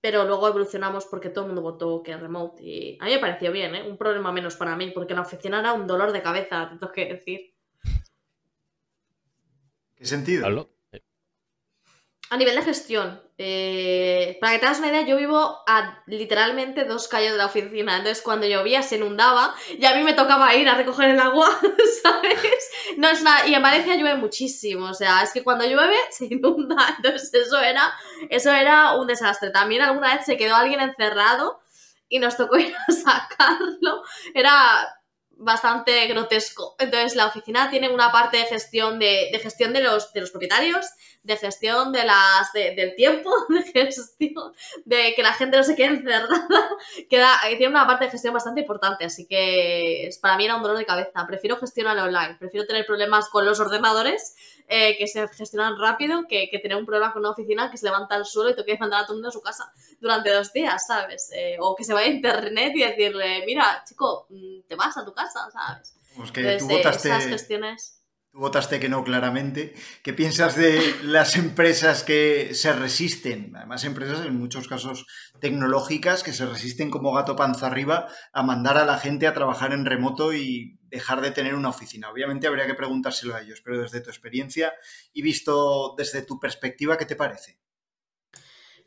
[0.00, 3.50] Pero luego evolucionamos porque todo el mundo votó que remote y a mí me pareció
[3.52, 3.88] bien, ¿eh?
[3.88, 6.92] Un problema menos para mí, porque la oficina era un dolor de cabeza, te tengo
[6.92, 7.57] que decir.
[9.98, 10.68] ¿Qué sentido?
[12.30, 16.84] A nivel de gestión, eh, para que te hagas una idea, yo vivo a literalmente
[16.84, 17.96] dos calles de la oficina.
[17.96, 21.48] Entonces, cuando llovía se inundaba y a mí me tocaba ir a recoger el agua,
[22.02, 22.70] ¿sabes?
[22.98, 23.46] No es nada.
[23.46, 24.90] Y en Valencia llueve muchísimo.
[24.90, 26.96] O sea, es que cuando llueve se inunda.
[26.96, 27.94] Entonces, eso era,
[28.28, 29.50] eso era un desastre.
[29.50, 31.60] También alguna vez se quedó alguien encerrado
[32.10, 34.02] y nos tocó ir a sacarlo.
[34.34, 34.97] Era
[35.38, 36.74] bastante grotesco.
[36.78, 40.30] Entonces, la oficina tiene una parte de gestión de, de gestión de los, de los
[40.30, 40.86] propietarios,
[41.22, 44.52] de gestión de las, del tiempo, de gestión
[44.84, 46.46] de que la gente no se quede encerrada.
[47.10, 50.78] Queda, tiene una parte de gestión bastante importante, así que para mí era un dolor
[50.78, 51.26] de cabeza.
[51.26, 54.34] Prefiero gestionar online, prefiero tener problemas con los ordenadores
[54.70, 57.86] eh, que se gestionan rápido que, que, tener un problema con una oficina que se
[57.86, 60.30] levanta al suelo y te quieres mandar a todo el mundo a su casa durante
[60.30, 61.30] dos días, ¿sabes?
[61.34, 65.04] Eh, o que se vaya a internet y decirle, mira, chico, mm, te vas a
[65.04, 65.94] tu casa, ¿sabes?
[66.16, 67.08] Pues que tú votaste...
[67.08, 67.98] esas gestiones
[68.30, 69.74] Tú votaste que no claramente.
[70.02, 73.56] ¿Qué piensas de las empresas que se resisten?
[73.56, 75.06] Además, empresas en muchos casos
[75.40, 79.72] tecnológicas que se resisten como gato panza arriba a mandar a la gente a trabajar
[79.72, 82.10] en remoto y dejar de tener una oficina.
[82.10, 84.74] Obviamente habría que preguntárselo a ellos, pero desde tu experiencia
[85.14, 87.58] y visto desde tu perspectiva, ¿qué te parece?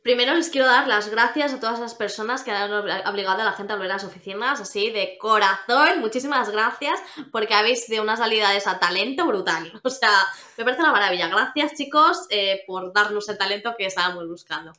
[0.03, 3.53] Primero les quiero dar las gracias a todas las personas que han obligado a la
[3.53, 5.99] gente a volver a las oficinas, así de corazón.
[5.99, 6.99] Muchísimas gracias
[7.31, 9.71] porque habéis de una salida de esa talento brutal.
[9.83, 10.09] O sea,
[10.57, 11.27] me parece una maravilla.
[11.27, 14.73] Gracias, chicos, eh, por darnos el talento que estábamos buscando.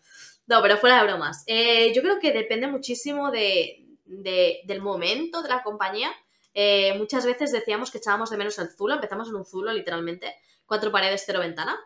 [0.49, 1.45] No, pero fuera de bromas.
[1.47, 6.11] Eh, yo creo que depende muchísimo de, del momento de la compañía.
[6.53, 10.35] Eh, muchas veces decíamos que echábamos de menos el zulo, empezamos en un zulo literalmente,
[10.67, 11.79] cuatro paredes, cero ventana.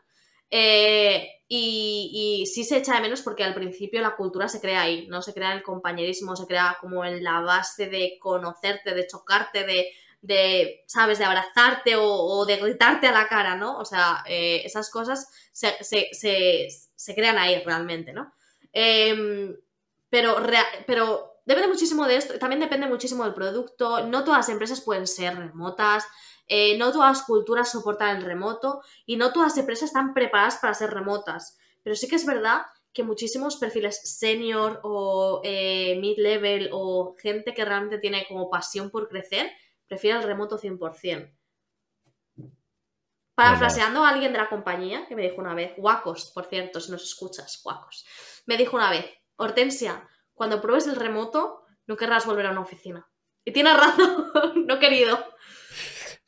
[0.51, 5.07] Eh, y, sí se echa de menos porque al principio la cultura se crea ahí,
[5.09, 9.65] no se crea el compañerismo, se crea como en la base de conocerte, de chocarte,
[10.21, 13.79] de, ¿sabes?, de abrazarte o, de gritarte a la cara, ¿no?
[13.79, 18.33] O sea, eh, esas cosas se, se, se, se, crean ahí realmente, ¿no?
[18.73, 19.57] Em,
[20.11, 20.37] pero,
[20.87, 25.07] pero depende muchísimo de esto, también depende muchísimo del producto, no todas las empresas pueden
[25.07, 26.05] ser remotas,
[26.49, 30.57] eh, no todas las culturas soportan el remoto y no todas las empresas están preparadas
[30.57, 31.59] para ser remotas.
[31.83, 37.65] Pero sí que es verdad que muchísimos perfiles senior o eh, mid-level o gente que
[37.65, 39.53] realmente tiene como pasión por crecer,
[39.87, 41.33] prefiere el remoto 100%.
[43.35, 46.91] Parafraseando a alguien de la compañía que me dijo una vez, guacos, por cierto, si
[46.91, 48.07] nos escuchas, guacos,
[48.47, 49.05] me dijo una vez,
[49.37, 53.07] Hortensia, cuando pruebes el remoto, no querrás volver a una oficina.
[53.45, 54.33] Y tienes razón,
[54.67, 55.23] no querido.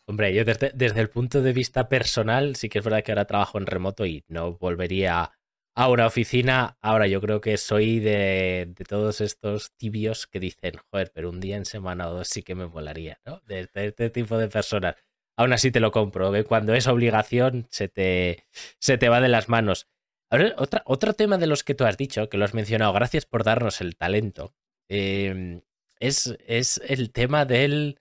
[0.09, 3.59] Hombre, yo desde, el punto de vista personal, sí que es verdad que ahora trabajo
[3.59, 5.33] en remoto y no volvería
[5.75, 6.79] a una oficina.
[6.81, 11.59] Ahora yo creo que soy de, todos estos tibios que dicen, joder, pero un día
[11.59, 13.43] en semana o dos sí que me volaría, ¿no?
[13.45, 14.97] De, este tipo de personas.
[15.37, 18.47] Aún así te lo compro, que cuando es obligación se te,
[18.81, 19.89] se te va de las manos.
[20.31, 23.45] Otra, otro tema de los que tú has dicho, que lo has mencionado, gracias por
[23.45, 24.55] darnos el talento,
[24.89, 25.61] eh,
[26.01, 27.99] es, es el tema del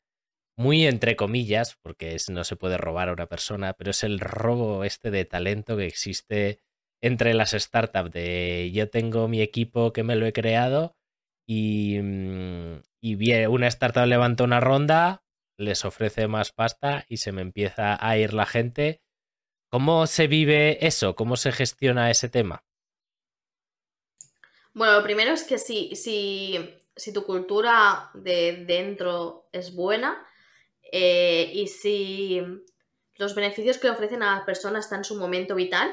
[0.57, 4.83] muy entre comillas, porque no se puede robar a una persona, pero es el robo
[4.83, 6.61] este de talento que existe
[7.01, 10.97] entre las startups de yo tengo mi equipo que me lo he creado
[11.47, 15.23] y, mm, y una startup levanta una ronda,
[15.59, 19.01] les ofrece más pasta y se me empieza a ir la gente.
[19.69, 21.15] ¿Cómo se vive eso?
[21.15, 22.63] ¿Cómo se gestiona ese tema?
[24.73, 26.59] Bueno, lo primero es que si, si,
[26.95, 30.25] si tu cultura de dentro es buena,
[30.91, 32.41] eh, y si
[33.15, 35.91] los beneficios que le ofrecen a la persona están en su momento vital,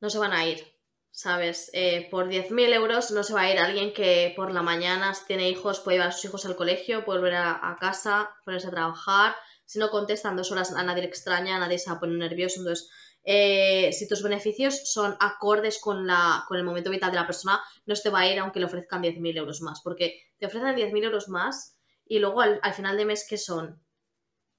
[0.00, 0.64] no se van a ir,
[1.10, 1.70] ¿sabes?
[1.72, 5.48] Eh, por 10.000 euros no se va a ir alguien que por la mañana, tiene
[5.48, 9.34] hijos, puede llevar a sus hijos al colegio, puede volver a, casa, ponerse a trabajar.
[9.64, 12.18] Si no contestan dos horas a nadie le extraña, a nadie se va a poner
[12.18, 12.60] nervioso.
[12.60, 12.88] Entonces,
[13.24, 17.60] eh, si tus beneficios son acordes con, la, con el momento vital de la persona,
[17.84, 19.80] no se te va a ir aunque le ofrezcan 10.000 euros más.
[19.82, 21.75] Porque te ofrecen 10.000 euros más
[22.08, 23.82] y luego al, final de mes, ¿qué son?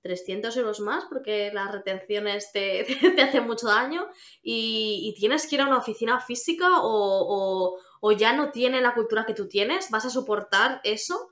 [0.02, 4.08] 300 euros más porque las retenciones te, te, hacen mucho daño
[4.42, 7.80] y, tienes que ir a una oficina física o,
[8.18, 11.32] ya no tiene la cultura que tú tienes, vas a soportar eso.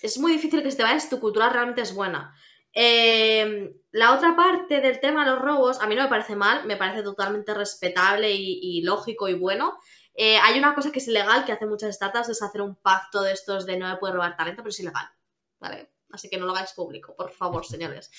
[0.00, 2.34] Es muy difícil que se te vaya si tu cultura realmente es buena.
[2.72, 6.66] Em, la otra parte del tema de los robos, a mí no me parece mal,
[6.66, 9.78] me parece totalmente respetable y, lógico y bueno.
[10.16, 13.22] Eh, hay una cosa que es ilegal que hace muchas startups, es hacer un pacto
[13.22, 15.06] de estos de no me puede robar talento, pero es ilegal.
[16.14, 18.10] Así que no lo hagáis público, por favor, señores.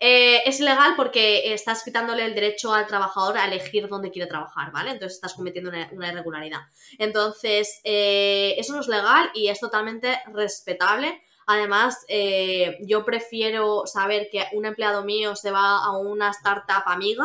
[0.00, 4.72] Eh, es ilegal porque estás quitándole el derecho al trabajador a elegir dónde quiere trabajar,
[4.72, 4.90] ¿vale?
[4.90, 6.60] Entonces estás cometiendo una, irregularidad.
[6.98, 11.22] Entonces, eh, eso no es legal y es totalmente respetable.
[11.46, 17.24] Además, eh, yo prefiero saber que un empleado mío se va a una startup amiga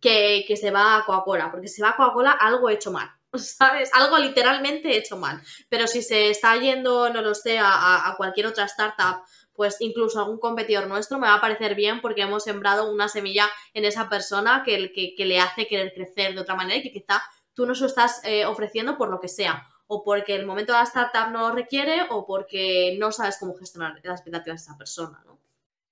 [0.00, 3.10] que, que se va a Coca-Cola, porque si va a Coca-Cola algo he hecho mal.
[3.38, 3.90] ¿sabes?
[3.92, 5.40] Algo literalmente hecho mal.
[5.68, 10.38] Pero si se está yendo, no lo sé, a, cualquier otra startup, pues incluso algún
[10.38, 14.62] competidor nuestro, me va a parecer bien porque hemos sembrado una semilla en esa persona
[14.64, 17.22] que, que, le hace querer crecer de otra manera y que quizá
[17.54, 19.68] tú no se lo estás eh, ofreciendo por lo que sea.
[19.86, 23.54] O porque el momento de la startup no lo requiere o porque no sabes cómo
[23.54, 25.38] gestionar las expectativas de esa persona, ¿no?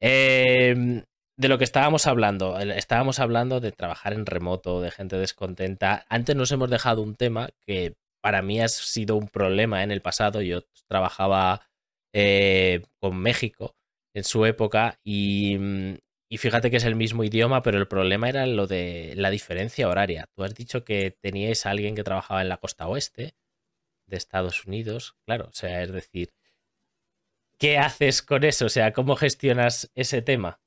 [0.01, 1.05] Eh,
[1.37, 2.59] de lo que estábamos hablando.
[2.59, 6.05] Estábamos hablando de trabajar en remoto, de gente descontenta.
[6.09, 10.03] Antes nos hemos dejado un tema que para mí ha sido un problema en el
[10.03, 10.43] pasado.
[10.43, 11.63] Yo trabajaba
[12.13, 13.75] eh, con México
[14.15, 15.59] en su época y,
[16.29, 19.89] y, fíjate que es el mismo idioma, pero el problema era lo de la diferencia
[19.89, 20.29] horaria.
[20.35, 23.35] Tú has dicho que teníais a alguien que trabajaba en la costa oeste
[24.07, 25.17] de Estados Unidos.
[25.27, 26.33] Claro, o sea, es decir,
[27.59, 28.67] ¿qué haces con eso?
[28.67, 30.62] O sea, ¿cómo gestionas ese tema?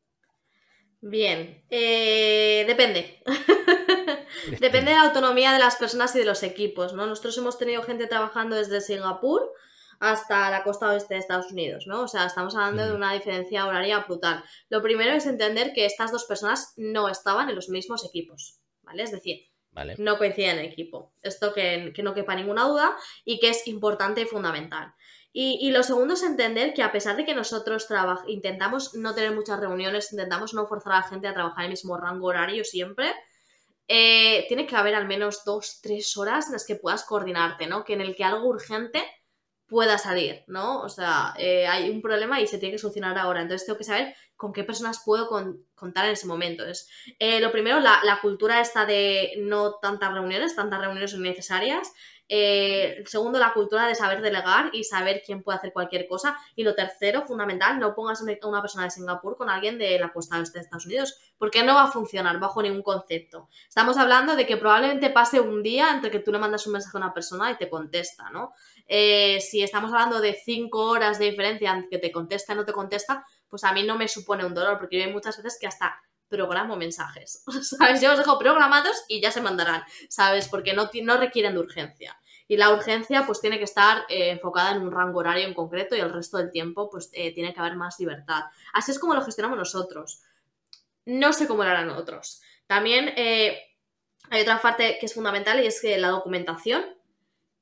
[1.07, 3.21] Bien, eh, depende.
[4.59, 7.05] depende de la autonomía de las personas y de los equipos, ¿no?
[7.05, 9.53] Nosotros hemos tenido gente trabajando desde Singapur
[9.99, 12.01] hasta la costa oeste de Estados Unidos, ¿no?
[12.01, 14.43] O sea, estamos hablando de una diferencia horaria brutal.
[14.69, 19.03] Lo primero es entender que estas dos personas no estaban en los mismos equipos, ¿vale?
[19.03, 19.95] Es decir, Vale.
[19.97, 21.13] No coinciden en equipo.
[21.21, 22.95] Esto que, que no quepa ninguna duda
[23.25, 24.93] y que es importante y fundamental.
[25.37, 27.89] Y, lo segundo es entender que a pesar de que nosotros
[28.27, 31.71] intentamos no tener muchas reuniones, intentamos no forzar a la gente a trabajar en el
[31.71, 33.13] mismo rango horario siempre,
[33.89, 37.83] eh, tiene que haber al menos dos, tres horas en las que puedas coordinarte, ¿no?
[37.83, 39.03] Que en el que algo urgente
[39.67, 40.81] pueda salir, ¿no?
[40.81, 43.41] O sea, eh, hay un problema y se tiene que solucionar ahora.
[43.41, 45.29] Entonces tengo que saber con qué personas puedo
[45.75, 46.63] contar en ese momento.
[46.63, 51.91] Entonces, eh, lo primero, la, cultura esta de no tantas reuniones, tantas reuniones son necesarias.
[52.27, 56.37] Eh, segundo, la cultura de saber delegar y saber quién puede hacer cualquier cosa.
[56.55, 60.11] Y lo tercero, fundamental, no pongas a una persona de Singapur con alguien de la
[60.11, 63.49] costa oeste de Estados Unidos, porque no va a funcionar bajo ningún concepto.
[63.67, 66.97] Estamos hablando de que probablemente pase un día entre que tú le mandas un mensaje
[66.97, 68.53] a una persona y te contesta, ¿no?
[68.87, 72.65] Eh, si estamos hablando de cinco horas de diferencia entre que te contesta y no
[72.65, 75.57] te contesta, pues a mí no me supone un dolor, porque yo hay muchas veces
[75.59, 75.99] que hasta
[76.29, 78.01] programo mensajes, ¿sabes?
[78.01, 80.47] Yo los dejo programados y ya se mandarán, ¿sabes?
[80.47, 82.17] Porque no, no requieren de urgencia.
[82.47, 85.95] Y la urgencia pues tiene que estar eh, enfocada en un rango horario en concreto
[85.95, 88.43] y el resto del tiempo pues eh, tiene que haber más libertad.
[88.73, 90.21] Así es como lo gestionamos nosotros.
[91.05, 92.41] No sé cómo lo harán otros.
[92.67, 93.59] También eh,
[94.29, 96.85] hay otra parte que es fundamental y es que la documentación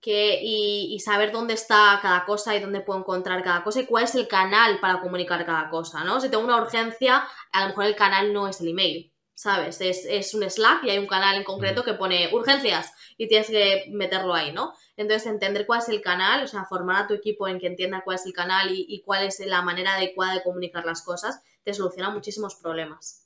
[0.03, 4.03] que, y, saber dónde está cada cosa y dónde puedo encontrar cada cosa y cuál
[4.03, 6.19] es el canal para comunicar cada cosa, ¿no?
[6.19, 9.79] Si tengo una urgencia, a lo mejor el canal no es el email, ¿sabes?
[9.79, 13.47] Es, es un Slack y hay un canal en concreto que pone urgencias y tienes
[13.47, 14.73] que meterlo ahí, ¿no?
[14.97, 18.01] Entonces, entender cuál es el canal, o sea, formar a tu equipo en que entienda
[18.03, 21.41] cuál es el canal y, y cuál es la manera adecuada de comunicar las cosas,
[21.63, 23.22] te soluciona muchísimos problemas.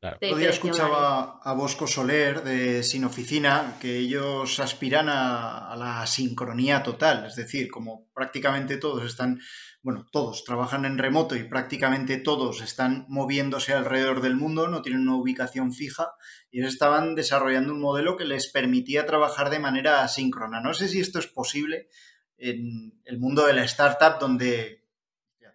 [0.00, 0.18] Claro.
[0.20, 7.26] día escuchaba a Bosco Soler de Sin Oficina que ellos aspiran a, la sincronía total,
[7.26, 9.40] es decir, como prácticamente todos están,
[9.82, 15.02] bueno, todos trabajan en remoto y prácticamente todos están moviéndose alrededor del mundo, no tienen
[15.02, 16.12] una ubicación fija,
[16.48, 20.60] y ellos estaban desarrollando un modelo que les permitía trabajar de manera asíncrona.
[20.60, 21.88] No sé si esto es posible
[22.36, 24.78] en el mundo de la startup donde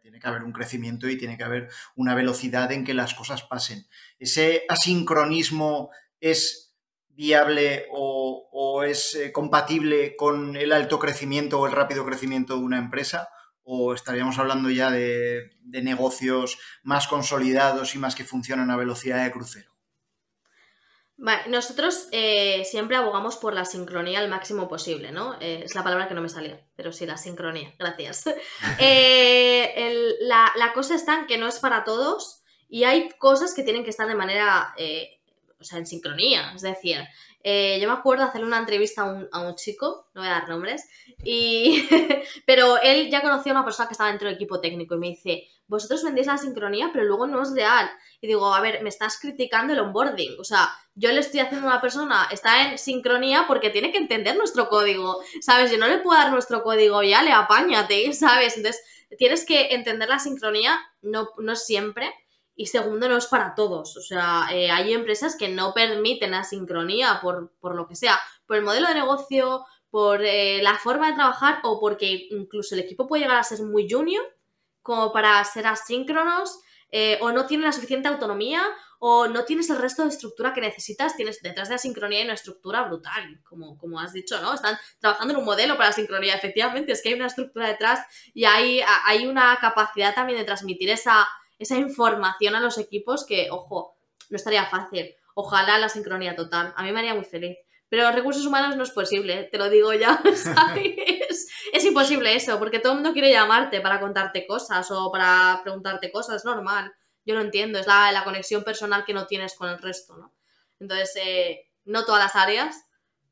[0.03, 3.41] tiene que haber un crecimiento y tiene que haber una velocidad en que las cosas
[3.41, 3.87] pasen.
[4.19, 5.89] ¿Ese asincronismo
[6.19, 6.75] es
[7.09, 12.77] viable o, es eh, compatible con el alto crecimiento o el rápido crecimiento de una
[12.77, 13.29] empresa?
[13.63, 19.31] ¿O estaríamos hablando ya de negocios más consolidados y más que funcionan a velocidad de
[19.31, 19.73] crucero?
[21.17, 25.35] Vale, nosotros eh, siempre abogamos por la sincronía al máximo posible, ¿no?
[25.39, 28.25] Eh, es la palabra que no me salió, pero sí, la sincronía, gracias.
[28.79, 32.42] Eh, la, cosa está en que no es para todos
[32.73, 34.73] y hay cosas que tienen que estar de manera,
[35.59, 36.53] o sea, en sincronía.
[36.55, 36.97] Es decir,
[37.43, 40.49] yo me acuerdo hacerle una entrevista a un, a un chico, no voy a dar
[40.49, 40.89] nombres,
[41.23, 41.87] y
[42.47, 45.09] pero él ya conocía a una persona que estaba dentro del equipo técnico y me
[45.09, 47.91] dice, vosotros vendéis la sincronía, pero luego no es real.
[48.21, 50.39] Y digo, a ver, me estás criticando el onboarding.
[50.39, 53.99] O sea, yo le estoy haciendo a una persona, está en sincronía porque tiene que
[53.99, 55.71] entender nuestro código, ¿sabes?
[55.71, 58.57] Yo no le puedo dar nuestro código, ya le apáñate, ¿sabes?
[58.57, 58.83] Entonces,
[59.19, 62.11] tienes que entender la sincronía, no, no siempre.
[62.55, 63.97] Y segundo, no es para todos.
[63.97, 68.19] O sea, eh, hay empresas que no permiten la sincronía por, por lo que sea,
[68.45, 72.81] por el modelo de negocio, por eh, la forma de trabajar o porque incluso el
[72.81, 74.23] equipo puede llegar a ser muy junior
[74.81, 76.59] como para ser asíncronos
[76.91, 78.63] eh, o no tiene la suficiente autonomía
[78.99, 82.23] o no tienes el resto de estructura que necesitas, tienes detrás de la sincronía y
[82.23, 84.53] una estructura brutal, como, como has dicho, ¿no?
[84.53, 87.99] Están trabajando en un modelo para la sincronía, efectivamente, es que hay una estructura detrás
[88.33, 91.27] y hay, hay una capacidad también de transmitir esa,
[91.63, 93.97] esa información a los equipos que, ojo,
[94.29, 95.15] no estaría fácil.
[95.35, 97.57] Ojalá la sincronía total, a mí me haría muy feliz.
[97.89, 100.95] Pero recursos humanos no es posible, te lo digo ya, ¿sabes?
[101.71, 106.11] es imposible eso, porque todo el mundo quiere llamarte para contarte cosas o para preguntarte
[106.11, 106.91] cosas, es normal.
[107.25, 110.33] Yo no entiendo, es la, la conexión personal que no tienes con el resto, ¿no?
[110.79, 112.83] Entonces, eh, no todas las áreas,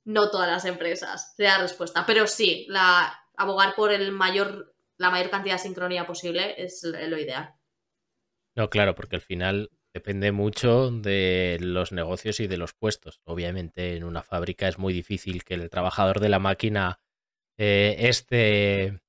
[0.05, 2.05] no todas las empresas, sería la respuesta.
[2.05, 7.17] Pero sí, la, abogar por el mayor, la mayor cantidad de sincronía posible es lo
[7.17, 7.53] ideal.
[8.55, 13.19] No, claro, porque al final Depende mucho de los negocios y de los puestos.
[13.25, 16.99] Obviamente en una fábrica es muy difícil que el trabajador de la máquina
[17.57, 19.01] eh, esté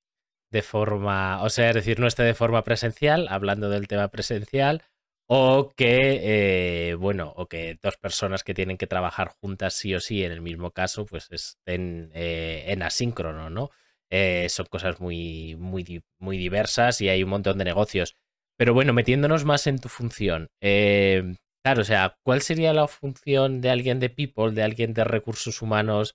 [0.51, 4.83] de forma, o sea, es decir, no esté de forma presencial, hablando del tema presencial,
[5.29, 10.01] o que, eh, bueno, o que dos personas que tienen que trabajar juntas sí o
[10.01, 13.71] sí en el mismo caso, pues estén eh, en asíncrono, ¿no?
[14.49, 18.15] son cosas muy, muy, muy diversas y hay un montón de negocios
[18.63, 20.49] pero bueno, metiéndonos más en tu función.
[20.61, 21.35] Eh,
[21.65, 25.63] claro, o sea, ¿cuál sería la función de alguien de People, de alguien de recursos
[25.63, 26.15] humanos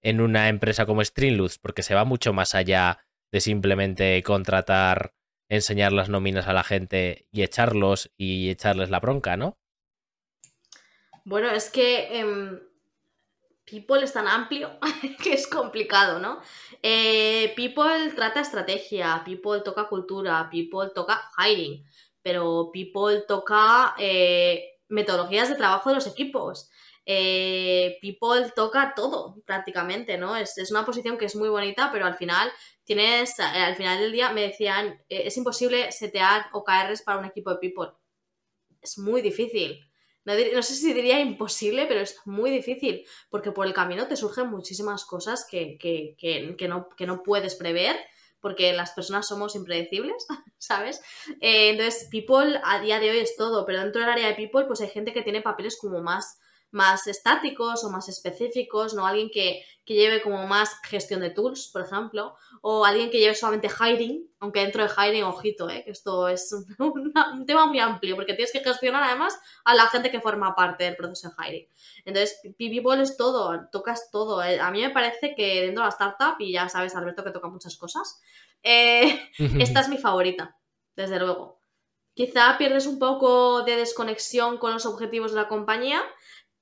[0.00, 1.58] en una empresa como Streamloots?
[1.58, 3.00] Porque se va mucho más allá
[3.32, 5.10] de simplemente contratar,
[5.50, 9.58] enseñar las nóminas a la gente y echarlos y echarles la bronca, ¿no?
[11.24, 12.60] Bueno, es que em,
[13.68, 14.78] People es tan amplio
[15.22, 16.40] que es complicado, ¿no?
[16.82, 21.84] Eh, people trata estrategia, People toca cultura, People toca hiring,
[22.22, 26.70] pero People toca eh, metodologías de trabajo de los equipos.
[27.04, 30.36] Eh, People toca todo prácticamente, ¿no?
[30.36, 32.50] Es, es, una posición que es muy bonita, pero al final
[32.84, 37.58] tienes, al final del día me decían, es imposible setear OKRs para un equipo de
[37.58, 37.90] People.
[38.80, 39.87] Es muy difícil
[40.24, 44.48] no, sé si diría imposible, pero es muy difícil, porque por el camino te surgen
[44.48, 45.78] muchísimas cosas que,
[46.68, 47.96] no, que no puedes prever
[48.40, 50.26] porque las personas somos impredecibles,
[50.58, 51.00] ¿sabes?
[51.40, 54.66] Eh, entonces, People a día de hoy es todo, pero dentro del área de People,
[54.66, 56.38] pues hay gente que tiene papeles como más
[56.70, 59.06] más estáticos o más específicos, ¿no?
[59.06, 63.70] Alguien que, lleve como más gestión de tools, por ejemplo, o alguien que lleve solamente
[63.70, 65.82] hiring, aunque dentro de hiring, ojito, ¿eh?
[65.82, 67.14] que esto es un,
[67.46, 70.94] tema muy amplio, porque tienes que gestionar además a la gente que forma parte del
[70.94, 71.68] proceso de hiring.
[72.04, 74.42] Entonces, People es todo, tocas todo.
[74.42, 77.30] Eh, a mí me parece que dentro de la startup, y ya sabes, Alberto, que
[77.30, 78.20] toca muchas cosas,
[78.62, 80.58] eh, esta es mi favorita,
[80.96, 81.58] desde luego.
[82.18, 86.02] Quizá pierdes un poco de desconexión con los objetivos de la compañía,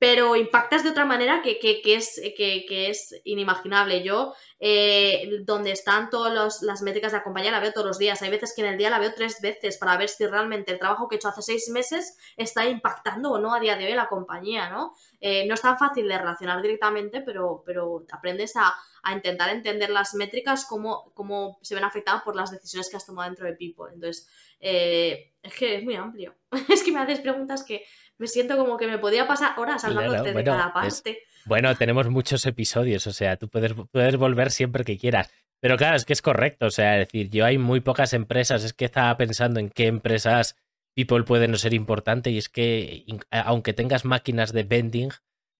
[0.08, 4.04] pero impactas de otra manera que, es, que, es inimaginable.
[4.04, 8.22] Yo, eh, donde están todas las métricas de acompañar, la veo todos los días.
[8.22, 10.78] Hay veces que en el día la veo tres veces para ver si realmente el
[10.78, 13.94] trabajo que he hecho hace seis meses está impactando o no a día de hoy
[13.94, 14.94] la compañía, ¿no?
[15.20, 18.72] Eh, no es tan fácil de relacionar directamente, pero, pero aprendes a,
[19.12, 23.28] intentar entender las métricas, cómo, cómo se ven afectadas por las decisiones que has tomado
[23.28, 23.92] dentro de People.
[23.94, 24.28] Entonces,
[24.58, 26.34] eh, es que es muy amplio.
[26.68, 27.84] es que me haces preguntas que
[28.18, 31.18] me siento como que me podía pasar horas hablando de cada parte.
[31.44, 35.30] bueno, tenemos muchos episodios, o sea, tú puedes, puedes volver siempre que quieras.
[35.60, 38.62] Pero claro, es que es correcto, o sea, es decir, yo hay muy pocas empresas,
[38.62, 40.56] es que estaba pensando en qué empresas
[40.96, 45.10] People pueden no ser importante y es que aunque tengas máquinas de vending,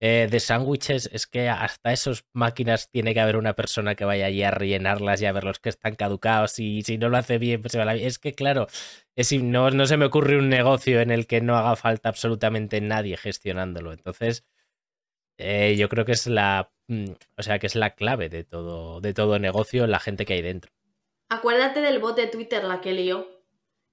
[0.00, 4.26] eh, de sándwiches, es que hasta esas máquinas tiene que haber una persona que vaya
[4.26, 7.38] allí a rellenarlas y a ver los que están caducados y si no lo hace
[7.38, 7.94] bien, pues se va la...
[7.94, 8.66] Es que claro,
[9.14, 12.80] es, no, no se me ocurre un negocio en el que no haga falta absolutamente
[12.82, 13.92] nadie gestionándolo.
[13.92, 14.44] Entonces,
[15.38, 19.00] eh, yo creo que es la, mm, o sea, que es la clave de todo,
[19.00, 20.72] de todo negocio, la gente que hay dentro.
[21.30, 23.35] Acuérdate del bot de Twitter, la que lió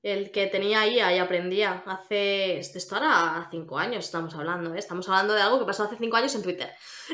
[0.04, 2.60] el que tenía ahí ahí aprendía hace.
[2.60, 4.80] Esto ahora cinco años estamos hablando, ¿eh?
[4.80, 6.70] Estamos hablando de algo que pasó hace cinco años en Twitter.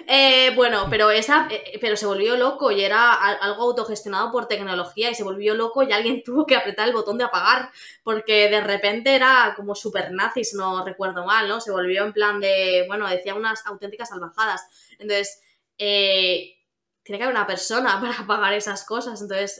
[0.07, 1.47] Eh, bueno, pero esa.
[1.51, 5.83] Eh, pero se volvió loco y era algo autogestionado por tecnología y se volvió loco
[5.83, 7.69] y alguien tuvo que apretar el botón de apagar.
[8.03, 11.61] Porque de repente era como super nazi, si no recuerdo mal, ¿no?
[11.61, 12.85] Se volvió en plan de.
[12.87, 14.63] Bueno, decía unas auténticas salvajadas.
[14.97, 15.41] Entonces.
[15.77, 19.21] tiene que haber una persona para apagar esas cosas.
[19.21, 19.59] Entonces.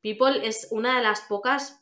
[0.00, 1.81] People es una de las pocas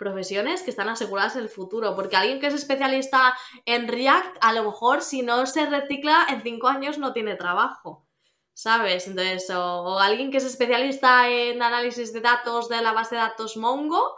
[0.00, 1.94] profesiones que están aseguradas en el futuro.
[1.94, 3.36] Porque alguien que es especialista
[3.66, 8.08] en React, a lo mejor si no se recicla, en cinco años no tiene trabajo.
[8.54, 9.06] ¿Sabes?
[9.06, 13.56] Entonces, o, alguien que es especialista en análisis de datos de la base de datos
[13.56, 14.16] Mongo,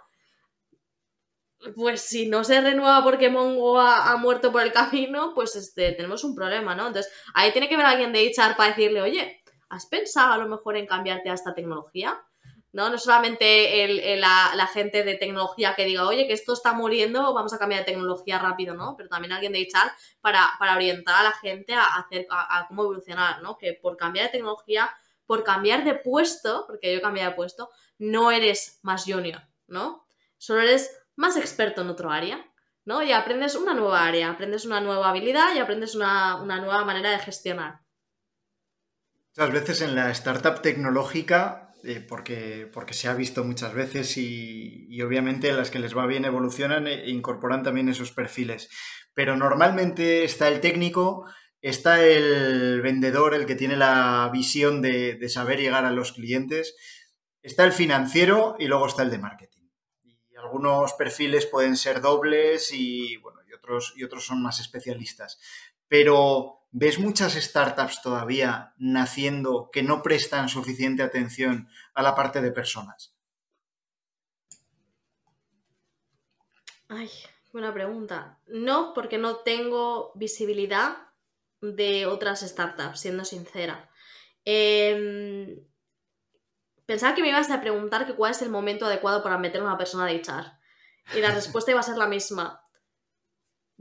[1.77, 6.25] pues si no se renueva porque Mongo ha, muerto por el camino, pues este, tenemos
[6.25, 6.89] un problema, ¿no?
[6.89, 10.49] Entonces, ahí tiene que ver alguien de HR para decirle, oye, ¿has pensado a lo
[10.49, 12.21] mejor en cambiarte a esta tecnología?
[12.73, 12.89] ¿No?
[12.89, 17.59] No solamente la, gente de tecnología que diga, oye, que esto está muriendo, vamos a
[17.59, 18.97] cambiar de tecnología rápido, ¿no?
[18.97, 22.83] Pero también alguien de HR para, para orientar a la gente a, hacer, a, cómo
[22.83, 23.59] evolucionar, ¿no?
[23.59, 24.91] Que por cambiar de tecnología,
[25.27, 30.07] por cambiar de puesto, porque yo he cambiado de puesto, no eres más junior, ¿no?
[30.39, 32.51] Solo eres más experto en otro área,
[32.87, 33.03] ¿no?
[33.03, 37.11] Y aprendes una nueva área, aprendes una nueva habilidad y aprendes una, una nueva manera
[37.11, 37.83] de gestionar.
[39.37, 45.01] Muchas veces en la startup tecnológica eh, porque, porque se ha visto muchas veces y,
[45.03, 48.69] obviamente las que les va bien evolucionan e incorporan también esos perfiles.
[49.15, 51.27] Pero normalmente está el técnico,
[51.61, 56.77] está el vendedor, el que tiene la visión de, de saber llegar a los clientes,
[57.43, 59.69] está el financiero y luego está el de marketing.
[60.03, 65.41] Y algunos perfiles pueden ser dobles y, bueno, y otros, y otros son más especialistas.
[65.89, 72.51] Pero ¿Ves muchas startups todavía naciendo que no prestan suficiente atención a la parte de
[72.51, 73.15] personas?
[76.89, 77.11] Ay,
[77.53, 78.39] buena pregunta.
[78.47, 80.97] No, porque no tengo visibilidad
[81.61, 83.91] de otras startups, siendo sincera.
[84.47, 85.63] Em,
[86.87, 89.65] pensaba que me ibas a preguntar que cuál es el momento adecuado para meter a
[89.65, 90.59] una persona de echar.
[91.15, 92.62] Y la respuesta iba a ser la misma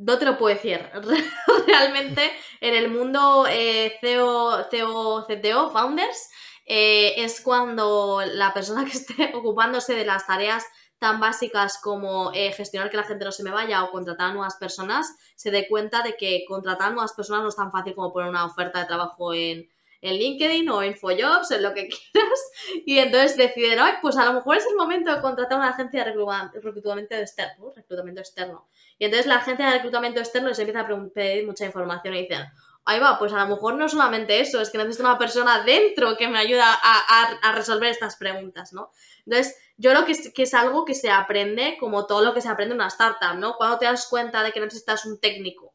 [0.02, 0.80] no te lo puedo decir.
[1.68, 6.30] Realmente en el mundo eh, CEO, CEO, founders,
[6.66, 10.66] eh, es cuando la persona que esté ocupándose de las tareas
[11.00, 14.34] tan básicas como eh, gestionar que la gente no se me vaya o contratar a
[14.34, 18.14] nuevas personas, se dé cuenta de que contratar nuevas personas no es tan fácil como
[18.14, 19.68] poner una oferta de trabajo en,
[20.02, 22.40] en LinkedIn o en InfoJobs, en lo que quieras,
[22.86, 26.06] y entonces deciden, Ay, pues a lo mejor es el momento de contratar una agencia
[26.06, 26.14] de
[26.62, 28.68] reclutamiento externo.
[29.02, 32.44] Y entonces la agencia de reclutamiento externo les empieza a pedir mucha información y dicen,
[32.86, 36.16] ahí va, pues a lo mejor no solamente eso, es que necesito una persona dentro
[36.18, 38.92] que me ayude a, resolver estas preguntas, ¿no?
[39.26, 42.42] Entonces, yo creo que es, que es, algo que se aprende como todo lo que
[42.42, 43.56] se aprende en una startup, ¿no?
[43.56, 45.74] Cuando te das cuenta de que necesitas un técnico,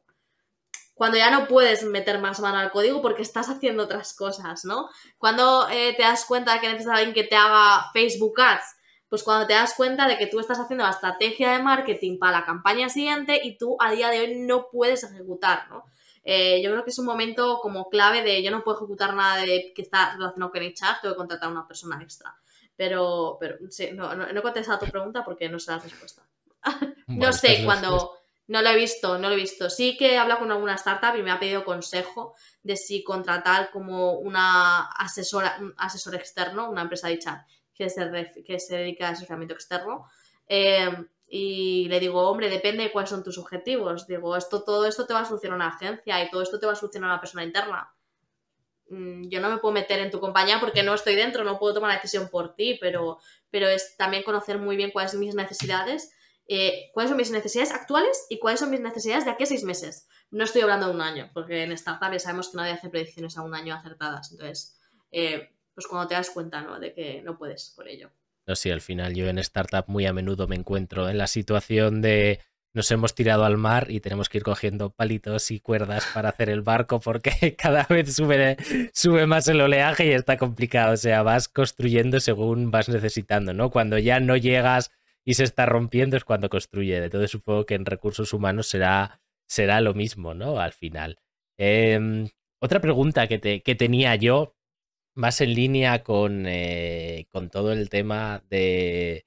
[0.94, 4.88] cuando ya no puedes meter más mano al código porque estás haciendo otras cosas, ¿no?
[5.18, 8.76] Cuando eh, te das cuenta de que necesitas alguien que te haga Facebook Ads,
[9.08, 12.40] pues cuando te das cuenta de que tú estás haciendo la estrategia de marketing para
[12.40, 15.84] la campaña siguiente y tú a día de hoy no puedes ejecutar, ¿no?
[16.24, 19.42] Eh, yo creo que es un momento como clave de yo no puedo ejecutar nada
[19.42, 22.36] de que está relacionado con HR, tengo que contratar a una persona extra.
[22.74, 26.22] Pero, pero sí, no, no, he contestado a tu pregunta porque no sé la respuesta.
[27.06, 28.12] no sé, pues cuando...
[28.48, 29.68] No lo he visto, no lo he visto.
[29.68, 33.70] Sí que he hablado con alguna startup y me ha pedido consejo de si contratar
[33.70, 37.44] como una asesora, un asesor externo, una empresa dicha
[37.76, 38.10] que se,
[38.44, 40.06] que se dedica a asesoramiento externo.
[40.48, 40.88] Eh,
[41.28, 44.06] y le digo, hombre, depende de cuáles son tus objetivos.
[44.06, 46.72] Digo, esto, todo esto te va a solucionar una agencia y todo esto te va
[46.72, 47.92] a solucionar una persona interna.
[48.88, 51.74] Mm, yo no me puedo meter en tu compañía porque no estoy dentro, no puedo
[51.74, 53.18] tomar la decisión por ti, pero,
[53.50, 56.12] pero es también conocer muy bien cuáles son mis necesidades,
[56.46, 59.64] eh, cuáles son mis necesidades actuales y cuáles son mis necesidades de aquí a seis
[59.64, 60.08] meses.
[60.30, 63.36] No estoy hablando de un año, porque en startup ya sabemos que nadie hace predicciones
[63.36, 64.30] a un año acertadas.
[64.30, 64.78] Entonces,
[65.10, 66.80] eh, pues cuando te das cuenta ¿no?
[66.80, 68.10] de que no puedes por ello.
[68.46, 72.00] No, sí, al final yo en startup muy a menudo me encuentro en la situación
[72.00, 72.40] de
[72.72, 76.50] nos hemos tirado al mar y tenemos que ir cogiendo palitos y cuerdas para hacer
[76.50, 78.56] el barco porque cada vez sube,
[78.92, 80.94] sube más el oleaje y está complicado.
[80.94, 83.70] O sea, vas construyendo según vas necesitando, ¿no?
[83.70, 84.90] Cuando ya no llegas
[85.24, 87.08] y se está rompiendo es cuando construye.
[87.10, 90.60] Todo supongo que en recursos humanos será, será lo mismo, ¿no?
[90.60, 91.18] Al final.
[91.58, 92.28] Em,
[92.60, 94.55] otra pregunta que, te, que tenía yo
[95.16, 99.26] más en línea con, eh, con todo el tema de,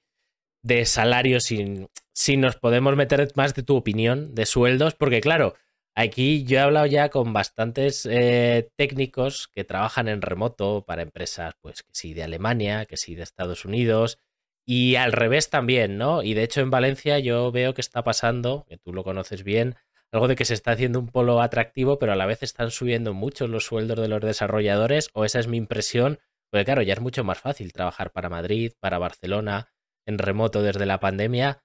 [0.62, 5.54] de salarios, si, nos podemos meter más de tu opinión de sueldos, porque claro,
[5.94, 11.54] aquí yo he hablado ya con bastantes eh, técnicos que trabajan en remoto para empresas,
[11.60, 14.18] pues que sí, de Alemania, que sí, de Estados Unidos,
[14.66, 16.22] y al revés también, ¿no?
[16.22, 19.76] Y de hecho en Valencia yo veo que está pasando, que tú lo conoces bien,
[20.12, 23.14] algo de que se está haciendo un polo atractivo, pero a la vez están subiendo
[23.14, 26.18] mucho los sueldos de los desarrolladores, o esa es mi impresión,
[26.50, 29.70] porque claro, ya es mucho más fácil trabajar para Madrid, para Barcelona,
[30.06, 31.62] en remoto desde la pandemia.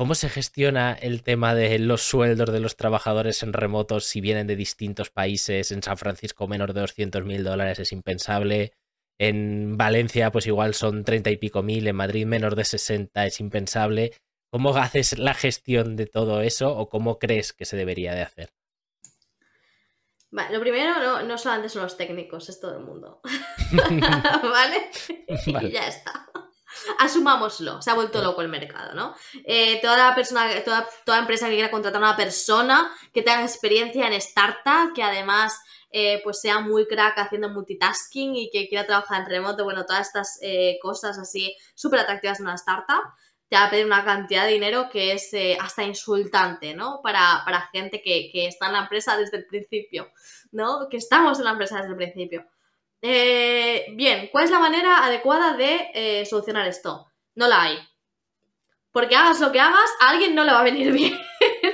[0.00, 4.46] ¿Cómo se gestiona el tema de los sueldos de los trabajadores en remoto si vienen
[4.46, 5.72] de distintos países?
[5.72, 8.72] En San Francisco menos de 200 mil dólares es impensable.
[9.18, 11.86] En Valencia pues igual son 30 y pico mil.
[11.86, 14.12] En Madrid menos de 60 es impensable.
[14.50, 18.52] ¿Cómo haces la gestión de todo eso o cómo crees que se debería de hacer?
[20.32, 23.20] lo primero no, no solamente son los técnicos, es todo el mundo.
[23.72, 24.90] ¿Vale?
[25.46, 26.28] Y ya está.
[26.98, 29.14] Asumámoslo, se ha vuelto loco el mercado, ¿no?
[29.44, 34.06] Eh, toda persona, toda, toda empresa que quiera contratar a una persona que tenga experiencia
[34.06, 35.58] en startup, que además
[35.90, 40.06] eh, pues sea muy crack haciendo multitasking y que quiera trabajar en remoto, bueno, todas
[40.06, 43.02] estas eh, cosas así súper atractivas en una startup,
[43.50, 47.00] te va a pedir una cantidad de dinero que es eh, hasta insultante, ¿no?
[47.02, 50.12] Para, gente que, está en la empresa desde el principio,
[50.52, 50.88] ¿no?
[50.88, 52.46] Que estamos en la empresa desde el principio.
[53.02, 57.08] Eh, bien, ¿cuál es la manera adecuada de eh, solucionar esto?
[57.34, 57.78] No la hay.
[58.92, 61.18] Porque hagas lo que hagas, a alguien no le va a venir bien.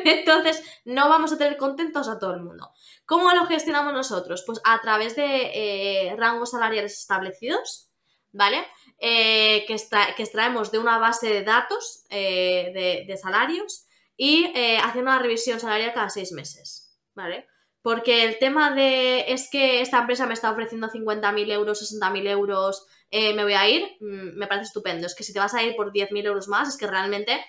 [0.07, 2.71] Entonces, no vamos a tener contentos a todo el mundo.
[3.05, 4.45] ¿Cómo lo gestionamos nosotros?
[4.47, 7.91] Pues a través de rangos salariales establecidos,
[8.33, 8.67] ¿vale?
[8.99, 9.77] Eh, que,
[10.17, 13.87] que, extraemos de una base de datos eh, de, salarios
[14.17, 17.47] y eh, haciendo una revisión salarial cada seis meses, ¿vale?
[17.83, 22.87] Porque el tema de es que esta empresa me está ofreciendo 50.000 euros, 60.000 euros,
[23.13, 25.07] me voy a ir, mm, me parece estupendo.
[25.07, 27.45] Es que si te vas a ir por 10.000 euros más, es que realmente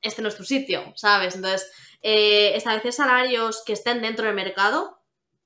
[0.00, 1.36] este no es tu sitio, ¿sabes?
[1.36, 4.98] Entonces, establecer salarios que estén dentro del mercado,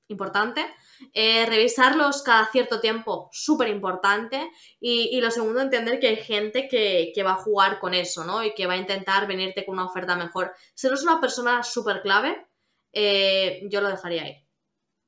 [0.07, 0.65] importante.
[1.13, 4.51] Eh, revisarlos cada cierto tiempo, súper importante.
[4.79, 8.43] Y, lo segundo, entender que hay gente que, va a jugar con eso, ¿no?
[8.43, 10.53] Y que va a intentar venirte con una oferta mejor.
[10.73, 12.47] Si no una persona súper clave,
[12.93, 14.45] eh, yo lo dejaría ahí.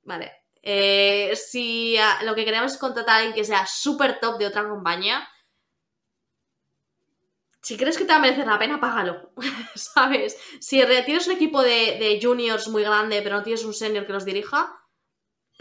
[0.03, 0.31] Vale.
[0.63, 4.67] Eh, si lo que queremos es contratar a alguien que sea súper top de otra
[4.67, 5.27] compañía,
[7.61, 9.31] si crees que te va a merecer la pena, págalo,
[9.75, 10.37] ¿sabes?
[10.59, 14.13] Si tienes un equipo de, de, juniors muy grande, pero no tienes un senior que
[14.13, 14.80] los dirija,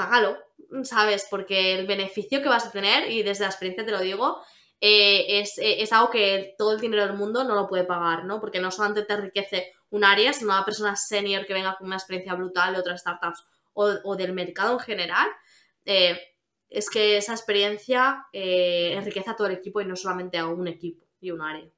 [0.00, 0.38] págalo,
[0.82, 1.26] ¿sabes?
[1.28, 4.40] Porque el beneficio que vas a tener, y desde la experiencia te lo digo,
[4.80, 8.24] eh, es, eh, es, algo que todo el dinero del mundo no lo puede pagar,
[8.24, 8.40] ¿no?
[8.40, 11.96] Porque no solamente te enriquece un área, sino una persona senior que venga con una
[11.96, 13.44] experiencia brutal de otras startups
[13.74, 15.28] o, del mercado en general.
[15.84, 16.18] Eh,
[16.70, 21.04] es que esa experiencia enriquece a todo el equipo y no solamente a un equipo
[21.20, 21.68] y un área.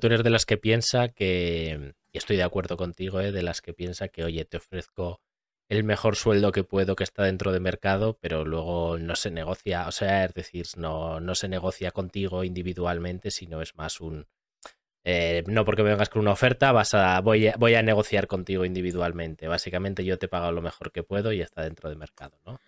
[0.00, 3.74] Tú eres de las que piensa que, y estoy de acuerdo contigo, de las que
[3.74, 5.20] piensa que, oye, te ofrezco
[5.68, 9.88] el mejor sueldo que puedo que está dentro de mercado, pero luego no se negocia,
[9.88, 14.26] o sea, es decir, no, no se negocia contigo individualmente, sino es más un...
[15.08, 18.64] Eh, no porque vengas con una oferta, vas a, voy, a, voy a negociar contigo
[18.64, 19.46] individualmente.
[19.46, 22.58] Básicamente yo te he pagado lo mejor que puedo y está dentro de mercado, ¿no?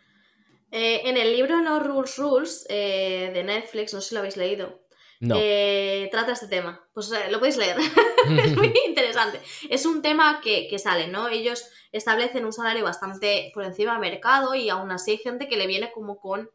[0.71, 4.37] Eh, en el libro No Rules Rules eh, de Netflix, no sé si lo habéis
[4.37, 4.81] leído,
[5.21, 5.35] no.
[5.39, 6.87] Eh, trata este tema.
[6.93, 7.77] Pues eh, lo podéis leer.
[8.45, 9.41] es muy interesante.
[9.69, 11.29] Es un tema que, que, sale, ¿no?
[11.29, 15.57] Ellos establecen un salario bastante por encima del mercado y aún así hay gente que
[15.57, 16.51] le viene como con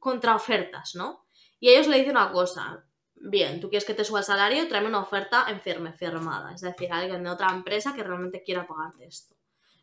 [0.00, 1.26] contraofertas, ¿no?
[1.60, 2.84] Y ellos le dicen una cosa.
[3.14, 6.54] Bien, tú quieres que te suba el salario, tráeme una oferta en firme, firmada.
[6.54, 9.36] Es decir, alguien de otra empresa que realmente quiera pagarte esto.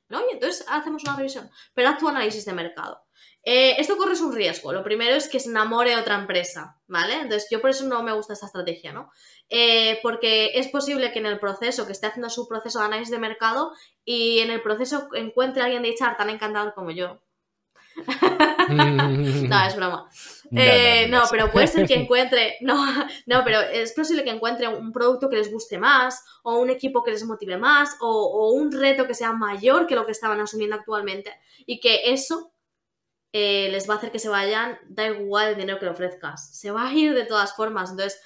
[0.10, 0.22] ¿No?
[0.22, 1.50] Y entonces hacemos una revisión.
[1.74, 3.06] Pero haz tu análisis de mercado.
[3.50, 4.74] Eh, esto corre un riesgo.
[4.74, 7.14] Lo primero es que se enamore otra empresa, ¿vale?
[7.14, 9.10] Entonces, yo por eso no me gusta esta estrategia, ¿no?
[9.48, 13.10] Eh, porque es posible que en el proceso, que esté haciendo su proceso de análisis
[13.10, 13.72] de mercado
[14.04, 17.22] y en el proceso encuentre a alguien de HR tan encantado como yo.
[18.70, 20.10] no, es broma.
[20.52, 22.58] no, eh, pero puede ser que encuentre.
[22.60, 22.86] No,
[23.28, 27.02] no, pero es posible que encuentre un producto que les guste más, o un equipo
[27.02, 30.42] que les motive más, o, o un reto que sea mayor que lo que estaban
[30.42, 31.32] asumiendo actualmente.
[31.66, 32.52] Y que eso
[33.40, 36.58] eh, les va a hacer que se vayan, da igual el dinero que le ofrezcas,
[36.58, 37.92] se va a ir de todas formas.
[37.92, 38.20] Entonces,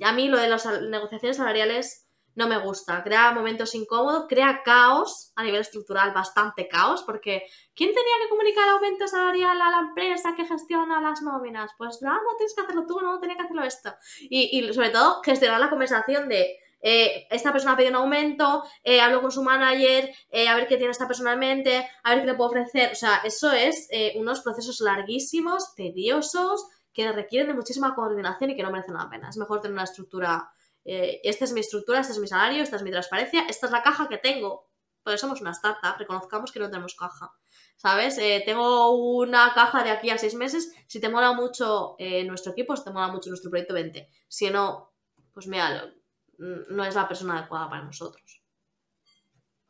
[0.00, 5.32] a mí lo de las negociaciones salariales no me gusta, crea momentos incómodos, crea caos
[5.34, 7.42] a nivel estructural, bastante caos, porque
[7.74, 11.72] ¿quién tenía que comunicar el aumento salarial a la empresa que gestiona las nóminas?
[11.76, 13.92] Pues no, no tienes que hacerlo tú, no, tenía que hacerlo esto.
[14.20, 19.22] Y sobre todo, gestionar la conversación de eh, esta persona pedido un aumento, eh, hablo
[19.22, 22.26] con su manager, eh, a ver qué tiene esta persona en mente, a ver qué
[22.26, 22.92] le puedo ofrecer.
[22.92, 28.62] O sea, eso es unos procesos larguísimos, tediosos, que requieren de muchísima coordinación y que
[28.62, 29.30] no merecen la pena.
[29.30, 30.52] Es mejor tener una estructura,
[30.84, 33.82] esta es mi estructura, este es mi salario, esta es mi transparencia, esta es la
[33.82, 34.68] caja que tengo.
[35.02, 37.32] Porque somos una startup, reconozcamos que no tenemos caja.
[37.76, 38.16] ¿Sabes?
[38.44, 40.72] tengo una caja de aquí a seis meses.
[40.86, 44.10] Si te mola mucho nuestro equipo, si te mola mucho nuestro proyecto, vente.
[44.28, 44.92] Si no,
[45.32, 45.92] pues mira,
[46.38, 48.42] no es la persona adecuada para nosotros.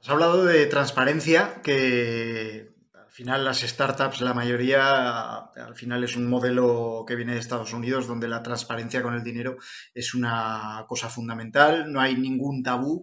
[0.00, 6.28] Has hablado de transparencia, que al final las startups, la mayoría, al final es un
[6.28, 9.56] modelo que viene de Estados Unidos, donde la transparencia con el dinero
[9.94, 13.02] es una cosa fundamental, no hay ningún tabú,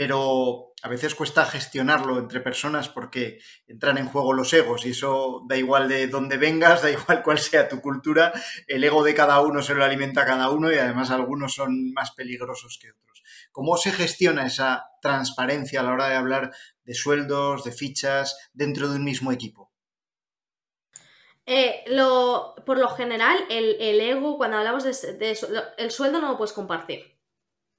[0.00, 5.42] pero a veces cuesta gestionarlo entre personas porque entran en juego los egos y eso
[5.46, 8.32] da igual de dónde vengas, da igual cuál sea tu cultura,
[8.66, 11.92] el ego de cada uno se lo alimenta a cada uno y además algunos son
[11.92, 13.22] más peligrosos que otros.
[13.52, 16.50] ¿Cómo se gestiona esa transparencia a la hora de hablar
[16.82, 19.70] de sueldos, de fichas dentro de un mismo equipo?
[21.44, 21.84] Eh,
[22.64, 25.38] por lo general, el, ego, cuando hablamos de, de,
[25.76, 27.19] el sueldo no lo puedes compartir.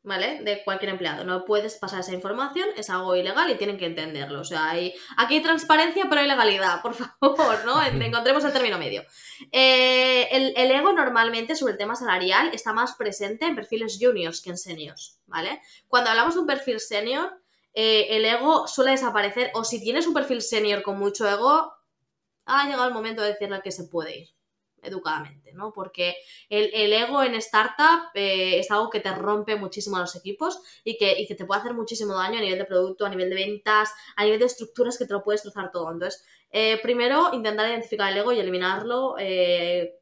[0.04, 0.42] ¿Vale?
[0.44, 1.24] De cualquier empleado.
[1.24, 4.42] No puedes pasar esa información, es algo ilegal y tienen que entenderlo.
[4.42, 7.82] O sea, hay, aquí hay transparencia, pero hay legalidad, por favor, ¿no?
[8.06, 9.04] Encontremos el término medio.
[9.52, 14.50] Eh, el, ego normalmente sobre el tema salarial está más presente en perfiles juniors que
[14.50, 15.62] en seniors, ¿vale?
[15.88, 17.32] Cuando hablamos de un perfil senior,
[17.74, 21.74] eh, el ego suele desaparecer, o si tienes un perfil senior con mucho ego,
[22.46, 24.41] ha llegado el momento de decirle que se puede ir
[24.82, 25.72] educadamente, ¿no?
[25.74, 26.16] Porque
[26.50, 30.98] el, ego en startup eh, es algo que te rompe muchísimo a los equipos y
[30.98, 34.24] que, te puede hacer muchísimo daño a nivel de producto, a nivel de ventas, a
[34.24, 35.92] nivel de estructuras que te lo puedes destrozar todo.
[35.92, 39.96] Entonces, eh, primero, intentar identificar el ego y eliminarlo eh,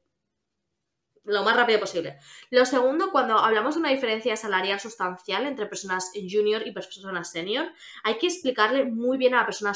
[1.25, 2.17] lo más rápido posible.
[2.49, 7.71] Lo segundo, cuando hablamos de una diferencia salarial sustancial entre personas junior y personas senior,
[8.03, 9.73] hay que explicarle muy bien a la persona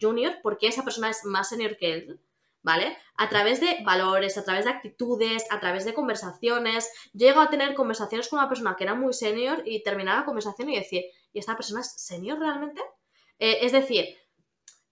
[0.00, 2.20] junior por qué esa persona es más senior que él
[2.62, 2.96] ¿vale?
[3.16, 6.90] A través de valores, a través de actitudes, a través de conversaciones.
[7.12, 10.68] Llego a tener conversaciones con una persona que era muy senior y terminar la conversación
[10.70, 12.82] y decir, ¿y esta persona es senior realmente?
[13.38, 14.06] Eh, es decir,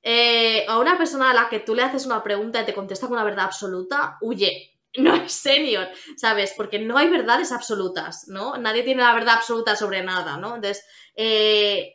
[0.03, 3.07] eh, a una persona a la que tú le haces una pregunta y te contesta
[3.07, 4.75] con una verdad absoluta, huye.
[4.97, 6.55] No es senior, ¿sabes?
[6.57, 8.57] Porque no hay verdades absolutas, ¿no?
[8.57, 10.57] Nadie tiene la verdad absoluta sobre nada, ¿no?
[10.57, 10.83] Entonces,
[11.15, 11.95] eh,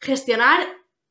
[0.00, 0.66] gestionar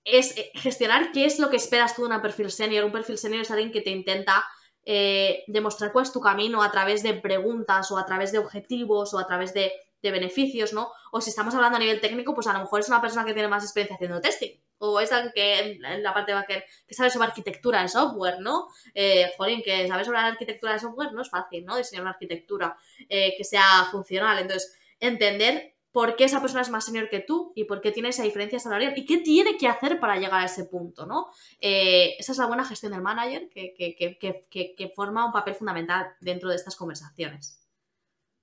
[0.08, 2.86] es eh, gestionar qué es lo que esperas tú de una perfil senior.
[2.86, 4.46] Un perfil senior es alguien que te intenta
[4.86, 9.14] eh, demostrar cuál es tu camino a través de preguntas o a través de objetivos
[9.14, 9.72] o a través de
[10.12, 10.92] beneficios, ¿no?
[11.12, 13.34] O si estamos hablando a nivel técnico, pues a lo mejor es una persona que
[13.34, 14.52] tiene más experiencia haciendo testing.
[14.80, 18.68] O es alguien que en la parte de que sabe sobre arquitectura de software, ¿no?
[18.94, 21.78] Eh, jolín, que sabe sobre la arquitectura de software no es fácil, ¿no?
[21.78, 22.78] Diseñar una arquitectura
[23.10, 24.38] eh, que sea funcional.
[24.40, 28.10] Entonces, entender por qué esa persona es más senior que tú y por qué tiene
[28.10, 31.32] esa diferencia salarial y qué tiene que hacer para llegar a ese punto, ¿no?
[31.60, 36.52] Eh, esa es la buena gestión del manager que, que, forma un papel fundamental dentro
[36.52, 37.68] de estas conversaciones.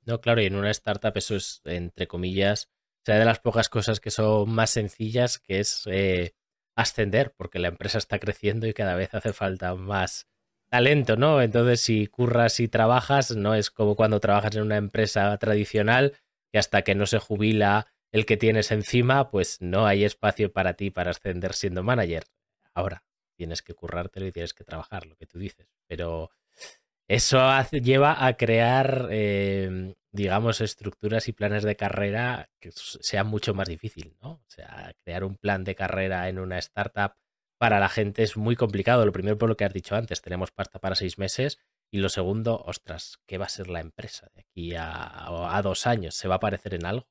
[0.05, 2.73] No, claro, y en una startup eso es, entre comillas,
[3.05, 6.35] sea de las pocas cosas que son más sencillas, que es eh,
[6.75, 10.27] ascender, porque la empresa está creciendo y cada vez hace falta más
[10.71, 11.41] talento, ¿no?
[11.41, 16.15] Entonces, si curras y trabajas, no es como cuando trabajas en una empresa tradicional,
[16.55, 20.75] que hasta que no se jubila el que tienes encima, pues no hay espacio para
[20.75, 22.27] ti para ascender siendo manager.
[22.75, 23.03] Ahora,
[23.37, 25.67] tienes que currártelo y tienes que trabajar, lo que tú dices.
[25.89, 26.31] Pero
[27.09, 27.41] eso
[27.73, 34.17] lleva a crear, em, digamos, estructuras y planes de carrera que sean mucho más difícil,
[34.23, 34.35] ¿no?
[34.35, 37.17] O sea, crear un plan de carrera en una startup
[37.59, 39.05] para la gente es muy complicado.
[39.05, 41.59] Lo primero, por lo que has dicho antes, tenemos pasta para seis meses
[41.95, 46.16] y lo segundo, ostras, ¿qué va a ser la empresa de aquí a, dos años?
[46.16, 47.07] ¿Se va a parecer en algo?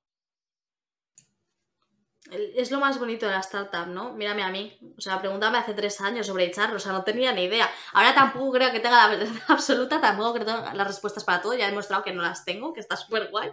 [2.29, 4.11] Es lo más bonito de la startup, ¿no?
[4.11, 4.77] Mírame a mí.
[4.97, 7.69] O sea, pregúntame hace tres años sobre echar, o sea, no tenía ni idea.
[7.93, 11.41] Ahora tampoco creo que tenga la verdad absoluta, tampoco creo que tenga las respuestas para
[11.41, 11.53] todo.
[11.53, 13.51] Ya he demostrado que no las tengo, que está súper guay.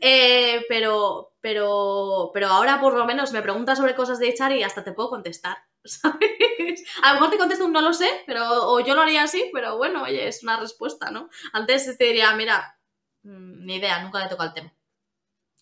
[0.00, 4.64] Eh, pero, pero, pero ahora por lo menos me preguntas sobre cosas de echar y
[4.64, 5.58] hasta te puedo contestar.
[5.84, 6.84] ¿sabes?
[7.02, 9.50] A lo mejor te contesto un no lo sé, pero o yo lo haría así,
[9.52, 11.28] pero bueno, oye, es una respuesta, ¿no?
[11.52, 12.78] Antes te diría, mira,
[13.22, 14.74] mm, ni idea, nunca le toca el tema.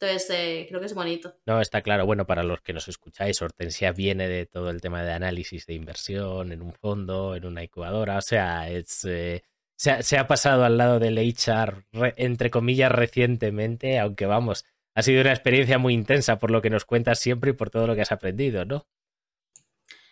[0.01, 1.37] Entonces, eh, creo que es bonito.
[1.45, 2.07] No, está claro.
[2.07, 5.75] Bueno, para los que nos escucháis, Hortensia viene de todo el tema de análisis de
[5.75, 8.17] inversión en un fondo, en una incubadora.
[8.17, 9.43] O sea, es, eh,
[9.77, 11.85] se, ha, pasado al lado del HR,
[12.17, 14.65] entre comillas, recientemente, aunque vamos,
[14.95, 17.87] ha sido una experiencia muy intensa por lo que nos cuentas siempre y por todo
[17.87, 18.87] lo que has aprendido, ¿no?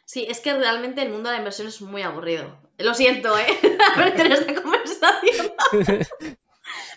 [0.09, 2.56] Sí, es que realmente el mundo de la inversión es muy aburrido.
[2.78, 3.46] Lo siento, ¿eh?
[4.16, 5.52] tener esta conversación.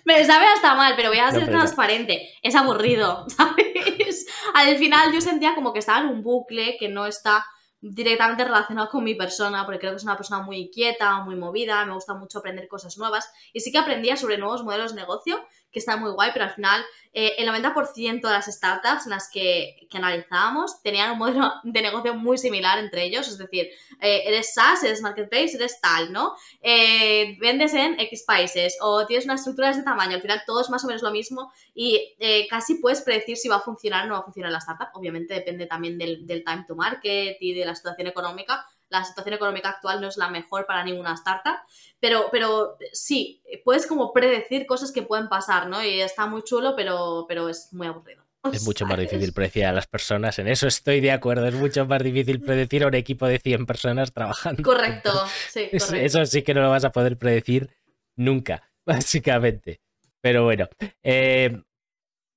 [0.06, 2.30] Me sabe hasta mal, pero voy a ser transparente.
[2.42, 4.26] Es aburrido, ¿sabes?
[4.54, 7.46] Al final yo sentía como que estaba en un bucle que no está
[7.82, 11.84] directamente relacionado con mi persona, porque creo que es una persona muy inquieta, muy movida,
[11.86, 13.30] me gusta mucho aprender cosas nuevas.
[13.52, 16.52] Y sí que aprendía sobre nuevos modelos de negocio, que está muy guay, pero al
[16.52, 21.52] final eh, el 90% de las startups en las que, que, analizábamos tenían un modelo
[21.64, 23.70] de negocio muy similar entre ellos, es decir,
[24.00, 26.36] eh, eres SaaS, eres Marketplace, eres tal, ¿no?
[26.62, 30.62] Eh, vendes en X países o tienes una estructura de ese tamaño, al final todo
[30.62, 32.16] es más o menos lo mismo y
[32.50, 35.34] casi puedes predecir si va a funcionar o no va a funcionar la startup, obviamente
[35.34, 39.70] depende también del, del time to market y de la situación económica, la situación económica
[39.70, 41.58] actual no es la mejor para ninguna startup,
[42.00, 45.84] pero, pero sí, puedes como predecir cosas que pueden pasar, ¿no?
[45.84, 48.24] Y está muy chulo, pero, pero es muy aburrido.
[48.52, 51.86] Es mucho más difícil predecir a las personas, en eso estoy de acuerdo, es mucho
[51.86, 54.64] más difícil predecir a un equipo de 100 personas trabajando.
[54.64, 55.12] Correcto,
[55.50, 55.70] sí.
[55.72, 55.96] Correcto.
[55.96, 57.70] Eso sí que no lo vas a poder predecir
[58.16, 59.80] nunca, básicamente.
[60.22, 60.68] Pero bueno,
[61.04, 61.62] eh,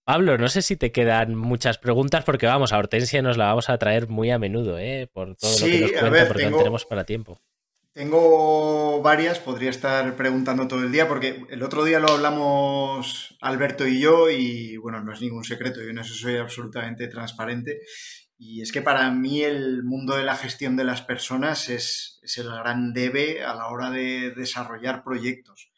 [0.05, 3.71] Pablo, no sé si te quedan muchas preguntas porque vamos, a Hortensia nos la vamos
[3.71, 5.09] a traer muy a menudo, ¿eh?
[5.11, 7.41] por todo lo que nos cuenta, porque no tenemos para tiempo.
[7.95, 13.87] Tengo varias, podría estar preguntando todo el día, porque el otro día lo hablamos Alberto
[13.87, 17.81] y yo, y bueno, no es ningún secreto, yo en eso soy absolutamente transparente.
[18.37, 22.37] Y es que para mí el mundo de la gestión de las personas es, es
[22.37, 25.71] el gran debe a la hora de desarrollar proyectos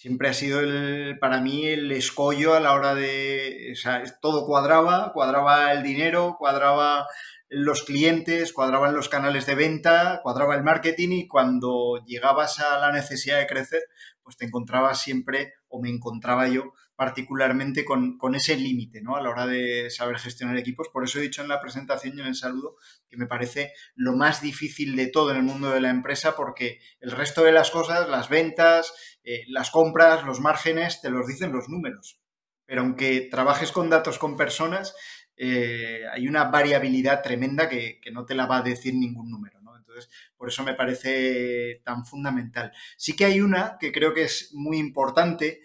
[0.00, 4.46] siempre ha sido el, para mí el escollo a la hora de, o sea, todo
[4.46, 7.06] cuadraba, cuadraba el dinero, cuadraba
[7.50, 12.92] los clientes, cuadraban los canales de venta, cuadraba el marketing y cuando llegabas a la
[12.92, 13.82] necesidad de crecer,
[14.22, 19.16] pues te encontrabas siempre, o me encontraba yo particularmente con, ese límite, ¿no?
[19.16, 20.90] A la hora de saber gestionar equipos.
[20.90, 22.76] Por eso he dicho en la presentación y en el saludo
[23.08, 26.78] que me parece lo más difícil de todo en el mundo de la empresa porque
[27.00, 28.92] el resto de las cosas, las ventas,
[29.24, 32.20] eh, las compras, los márgenes, te los dicen los números.
[32.66, 34.94] Pero aunque trabajes con datos con personas,
[35.38, 39.58] eh, hay una variabilidad tremenda que, que, no te la va a decir ningún número.
[39.90, 42.72] Entonces, por eso me parece tan fundamental.
[42.96, 45.62] Sí que hay una que creo que es muy importante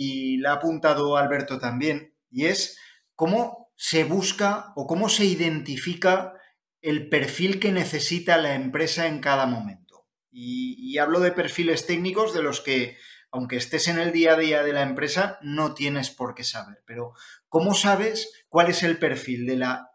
[0.00, 2.78] y la ha apuntado Alberto también, y es
[3.16, 6.34] cómo se busca o cómo se identifica
[6.80, 10.06] el perfil que necesita la empresa en cada momento.
[10.30, 12.96] Y, hablo de perfiles técnicos de los que,
[13.32, 16.80] aunque estés en el día a día de la empresa, no tienes por qué saber.
[16.86, 17.14] Pero,
[17.48, 19.90] ¿cómo sabes cuál es el perfil de la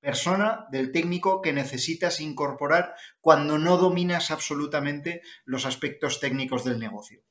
[0.00, 7.22] persona, del técnico que necesitas incorporar cuando no dominas absolutamente los aspectos técnicos del negocio?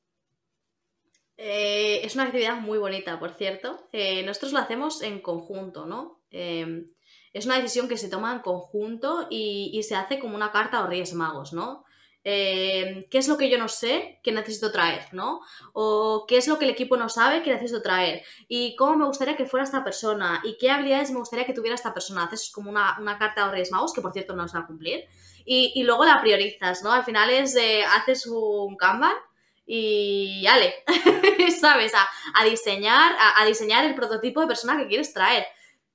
[1.38, 3.88] Eh, es una actividad muy bonita, por cierto.
[3.92, 6.22] Eh, nosotros lo hacemos en conjunto, ¿no?
[6.30, 6.86] Em,
[7.34, 10.88] es una decisión que se toma en conjunto y, se hace como una carta o
[10.88, 11.86] Reyes Magos, ¿no?
[12.26, 15.42] Em, ¿Qué es lo que yo no sé que necesito traer, ¿no?
[15.74, 18.24] O qué es lo que el equipo no sabe que necesito traer.
[18.48, 20.42] Y cómo me gustaría que fuera esta persona.
[20.44, 22.24] Y qué habilidades me gustaría que tuviera esta persona.
[22.26, 25.06] Haces como una, carta o Reyes Magos, que por cierto no se va a cumplir.
[25.46, 26.92] Y, luego la priorizas, ¿no?
[26.94, 27.58] Al final es,
[27.96, 29.16] haces un Kanban
[29.66, 30.84] y ale,
[31.60, 31.94] ¿sabes?
[31.96, 35.46] A, diseñar, a, diseñar el prototipo de persona que quieres traer.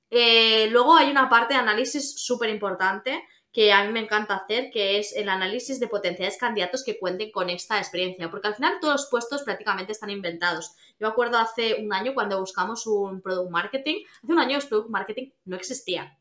[0.09, 4.69] Eh, luego hay una parte de análisis súper importante que a mí me encanta hacer,
[4.71, 8.77] que es el análisis de potenciales candidatos que cuenten con esta experiencia, porque al final
[8.79, 10.75] todos los puestos prácticamente están inventados.
[10.99, 14.65] Yo me acuerdo hace un año cuando buscamos un product marketing, hace un año los
[14.67, 16.18] product marketing no existían.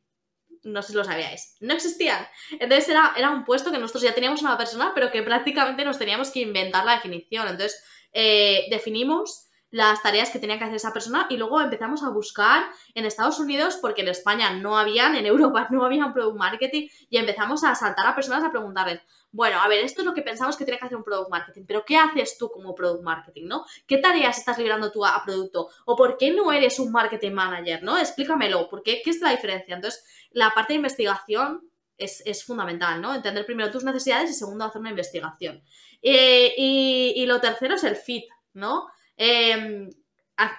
[0.64, 2.26] No sé si lo sabíais, no existían.
[2.52, 5.98] Entonces era, era un puesto que nosotros ya teníamos una persona, pero que prácticamente nos
[5.98, 7.48] teníamos que inventar la definición.
[7.48, 7.82] Entonces
[8.12, 12.64] eh, definimos las tareas que tenía que hacer esa persona y luego empezamos a buscar
[12.94, 17.18] en Estados Unidos, porque en España no habían, en Europa no habían product marketing, y
[17.18, 19.00] empezamos a saltar a personas a preguntarles,
[19.30, 21.64] bueno, a ver, esto es lo que pensamos que tiene que hacer un product marketing,
[21.66, 23.66] pero ¿qué haces tú como product marketing, no?
[23.86, 25.68] ¿Qué tareas estás liberando tú a, producto?
[25.84, 27.98] ¿O por qué no eres un marketing manager, no?
[27.98, 29.02] Explícamelo, ¿por qué?
[29.04, 29.74] ¿Qué es la diferencia?
[29.74, 33.14] Entonces, la parte de investigación es, fundamental, ¿no?
[33.14, 35.62] Entender primero tus necesidades y segundo hacer una investigación.
[36.00, 38.86] Eh, y, y lo tercero es el fit, ¿no?
[39.18, 39.90] Em,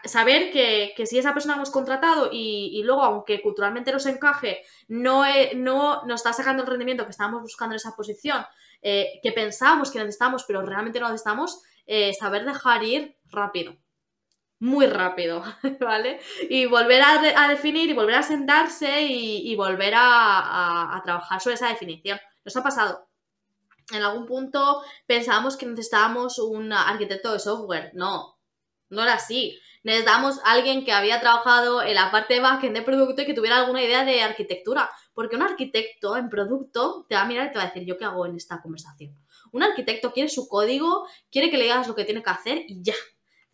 [0.03, 5.23] saber que, si esa persona hemos contratado y, luego, aunque culturalmente nos encaje, no,
[5.55, 8.45] no nos está sacando el rendimiento que estábamos buscando en esa posición,
[8.81, 13.77] eh, que pensamos que necesitamos, pero realmente no necesitamos, eh, saber dejar ir rápido.
[14.59, 15.41] Muy rápido,
[15.79, 16.19] ¿vale?
[16.49, 21.69] Y volver a, definir y volver a sentarse y, volver a, a trabajar sobre esa
[21.69, 22.19] definición.
[22.43, 23.05] ¿Nos ha pasado?
[23.91, 27.89] en algún punto pensábamos que necesitábamos un arquitecto de software.
[27.95, 28.38] No,
[28.89, 29.59] no era así.
[29.83, 33.33] Necesitamos a alguien que había trabajado en la parte de backend de producto y que
[33.33, 34.89] tuviera alguna idea de arquitectura.
[35.13, 37.97] Porque un arquitecto en producto te va a mirar y te va a decir, ¿yo
[37.97, 39.15] qué hago en esta conversación?
[39.51, 42.83] Un arquitecto quiere su código, quiere que le digas lo que tiene que hacer y
[42.83, 42.93] ya.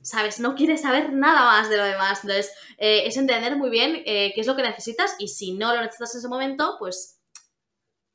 [0.01, 0.39] ¿Sabes?
[0.39, 2.23] No quiere saber nada más de lo demás.
[2.23, 5.73] Entonces, eh, es entender muy bien eh, qué es lo que necesitas y si no
[5.73, 7.21] lo necesitas en ese momento, pues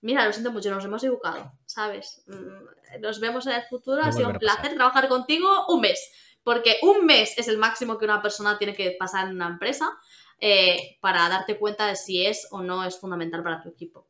[0.00, 2.22] mira, lo siento mucho, nos hemos educado, ¿sabes?
[2.26, 6.10] Mm, nos vemos en el futuro, ha sido un placer trabajar contigo un mes
[6.42, 9.90] porque un mes es el máximo que una persona tiene que pasar en una empresa
[10.38, 14.08] eh, para darte cuenta de si es o no es fundamental para tu equipo.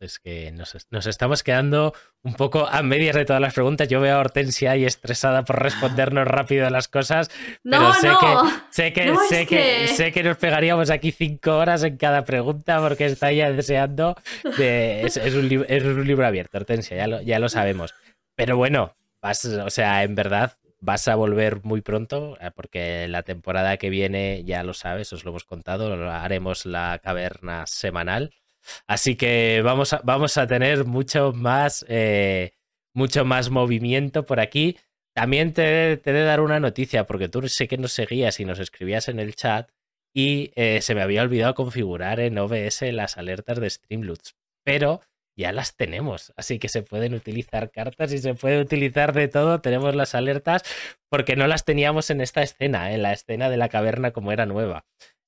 [0.00, 0.74] Es que nos,
[1.06, 3.86] estamos quedando un poco a medias de todas las preguntas.
[3.86, 7.30] Yo veo a Hortensia ahí estresada por respondernos rápido las cosas.
[7.62, 8.18] No, sé no.
[8.18, 8.26] que
[8.70, 9.88] sé que, sé que...
[9.88, 14.16] sé que nos pegaríamos aquí cinco horas en cada pregunta porque está ya deseando.
[14.58, 17.94] es, un, libro abierto, Hortensia, ya lo, ya lo sabemos.
[18.34, 23.76] Pero bueno, O sea, en verdad vas a volver muy pronto, eh, porque la temporada
[23.76, 28.32] que viene, ya lo sabes, os lo hemos contado, haremos la caverna semanal.
[28.86, 32.52] Así que vamos a, vamos a tener mucho más, eh,
[32.92, 34.76] mucho más movimiento por aquí.
[35.14, 38.44] También te, te, he de dar una noticia, porque tú sé que nos seguías y
[38.44, 39.70] nos escribías en el chat
[40.14, 44.36] y eh, se me había olvidado configurar en OBS las alertas de Streamloots.
[44.64, 45.00] Pero
[45.38, 46.32] ya las tenemos.
[46.36, 49.60] Así que se pueden utilizar cartas y se puede utilizar de todo.
[49.60, 50.64] Tenemos las alertas
[51.08, 54.46] porque no las teníamos en esta escena, en la escena de la caverna como era
[54.46, 54.84] nueva.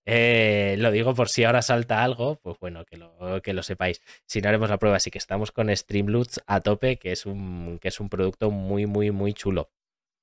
[0.07, 4.03] Eh, lo digo por si ahora salta algo, pues bueno, que lo, que lo sepáis.
[4.27, 7.79] Si no haremos la prueba, así que estamos con Streamloots a tope, que es un,
[7.81, 9.71] que es un producto muy, muy, muy chulo.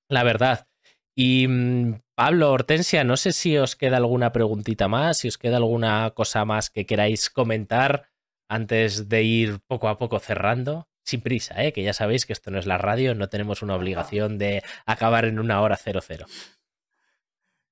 [0.09, 0.67] La verdad.
[1.15, 5.57] Y mm, Pablo, Hortensia, no sé si os queda alguna preguntita más, si os queda
[5.57, 8.09] alguna cosa más que queráis comentar
[8.47, 11.71] antes de ir poco a poco cerrando, sin prisa, ¿eh?
[11.71, 15.25] que ya sabéis que esto no es la radio, no tenemos una obligación de acabar
[15.25, 16.25] en una hora cero cero.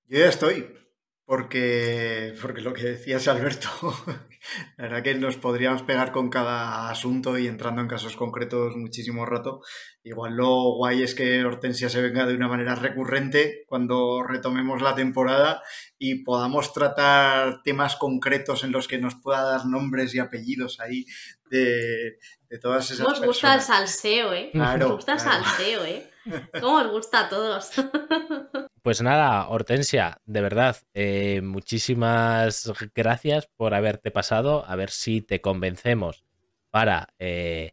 [0.08, 0.68] Yo ya estoy,
[1.26, 3.68] porque, porque lo que decías Alberto,
[4.78, 9.26] la verdad que nos podríamos pegar con cada asunto y entrando en casos concretos muchísimo
[9.26, 9.62] rato.
[10.04, 14.94] Igual lo guay es que Hortensia se venga de una manera recurrente cuando retomemos la
[14.94, 15.64] temporada
[15.98, 21.06] y podamos tratar temas concretos en los que nos pueda dar nombres y apellidos ahí
[21.50, 22.20] de,
[22.62, 24.50] todas esas ¿Cómo os gusta el salseo, eh?
[24.52, 26.08] Claro, os gusta el salseo, eh?
[26.62, 27.72] ¿Cómo os gusta a todos?
[28.86, 34.64] Pues nada, Hortensia, de verdad, eh, muchísimas gracias por haberte pasado.
[34.68, 36.24] A ver si te convencemos
[36.70, 37.72] para eh,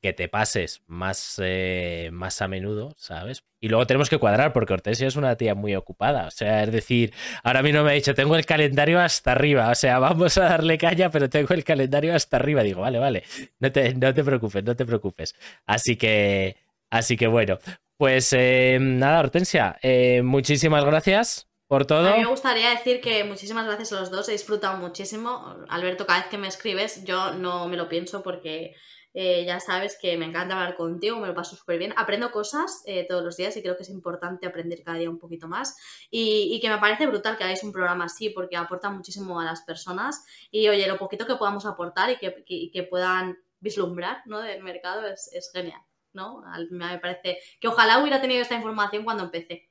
[0.00, 3.44] que te pases más, eh, más a menudo, ¿sabes?
[3.60, 6.28] Y luego tenemos que cuadrar, porque Hortensia es una tía muy ocupada.
[6.28, 7.12] O sea, es decir,
[7.42, 9.68] ahora mismo me ha dicho, tengo el calendario hasta arriba.
[9.68, 12.62] O sea, vamos a darle caña, pero tengo el calendario hasta arriba.
[12.62, 13.24] Digo, vale, vale,
[13.58, 15.34] no te, no te preocupes, no te preocupes.
[15.66, 16.56] Así que,
[16.88, 17.58] así que bueno,
[18.04, 22.14] Pues eh, nada, Hortensia, eh, muchísimas gracias por todo.
[22.14, 25.56] Me gustaría decir que muchísimas gracias a los dos, he disfrutado muchísimo.
[25.70, 28.74] Alberto, cada vez que me escribes, yo no me lo pienso porque
[29.14, 31.94] eh, ya sabes que me encanta hablar contigo, me lo paso súper bien.
[31.96, 35.18] Aprendo cosas eh, todos los días y creo que es importante aprender cada día un
[35.18, 35.74] poquito más.
[36.10, 39.62] Y, que me parece brutal que hagáis un programa así porque aporta muchísimo a las
[39.62, 40.26] personas.
[40.50, 44.42] Y oye, lo poquito que podamos aportar y que, puedan vislumbrar ¿no?
[44.42, 45.80] del mercado es genial.
[46.14, 46.42] ¿No?
[46.70, 49.70] Me parece que ojalá hubiera tenido esta información cuando empecé.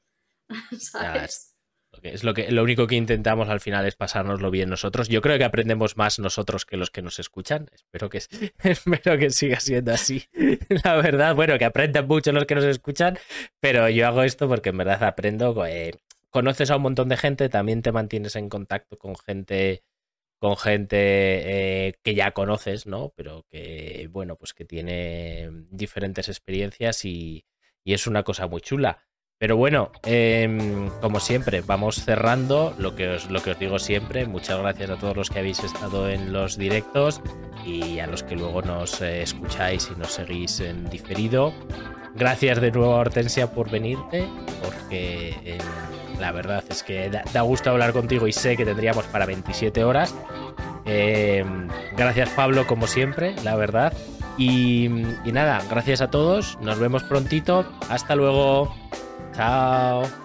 [0.79, 1.53] ¿Sabes?
[2.01, 5.07] Es lo, que, lo único que intentamos al final es pasárnoslo bien nosotros.
[5.09, 7.69] Yo creo que aprendemos más nosotros que los que nos escuchan.
[7.71, 8.17] Espero que,
[8.63, 10.25] espero que siga siendo así.
[10.83, 13.17] La verdad, bueno, que aprendan mucho los que nos escuchan,
[13.59, 15.65] pero yo hago esto porque en verdad aprendo.
[15.65, 15.93] Eh,
[16.29, 19.83] conoces a un montón de gente, también te mantienes en contacto con gente
[20.43, 23.13] con gente eh, que ya conoces, ¿no?
[23.15, 27.45] Pero que, bueno, pues que tiene diferentes experiencias y,
[27.85, 29.05] es una cosa muy chula.
[29.37, 34.25] Pero bueno, em, como siempre, vamos cerrando lo que, os, lo que os digo siempre.
[34.25, 37.21] Muchas gracias a todos los que habéis estado en los directos
[37.65, 41.53] y a los que luego nos eh, escucháis y nos seguís en diferido.
[42.15, 44.27] Gracias de nuevo a Hortensia por venirte,
[44.61, 49.25] porque em, la verdad es que da, gusto hablar contigo y sé que tendríamos para
[49.25, 50.15] 27 horas.
[50.85, 53.93] Em, gracias Pablo, como siempre, la verdad.
[54.37, 54.89] y
[55.25, 56.57] nada, gracias a todos.
[56.61, 57.65] Nos vemos prontito.
[57.89, 58.73] Hasta luego.
[59.35, 60.22] Chao.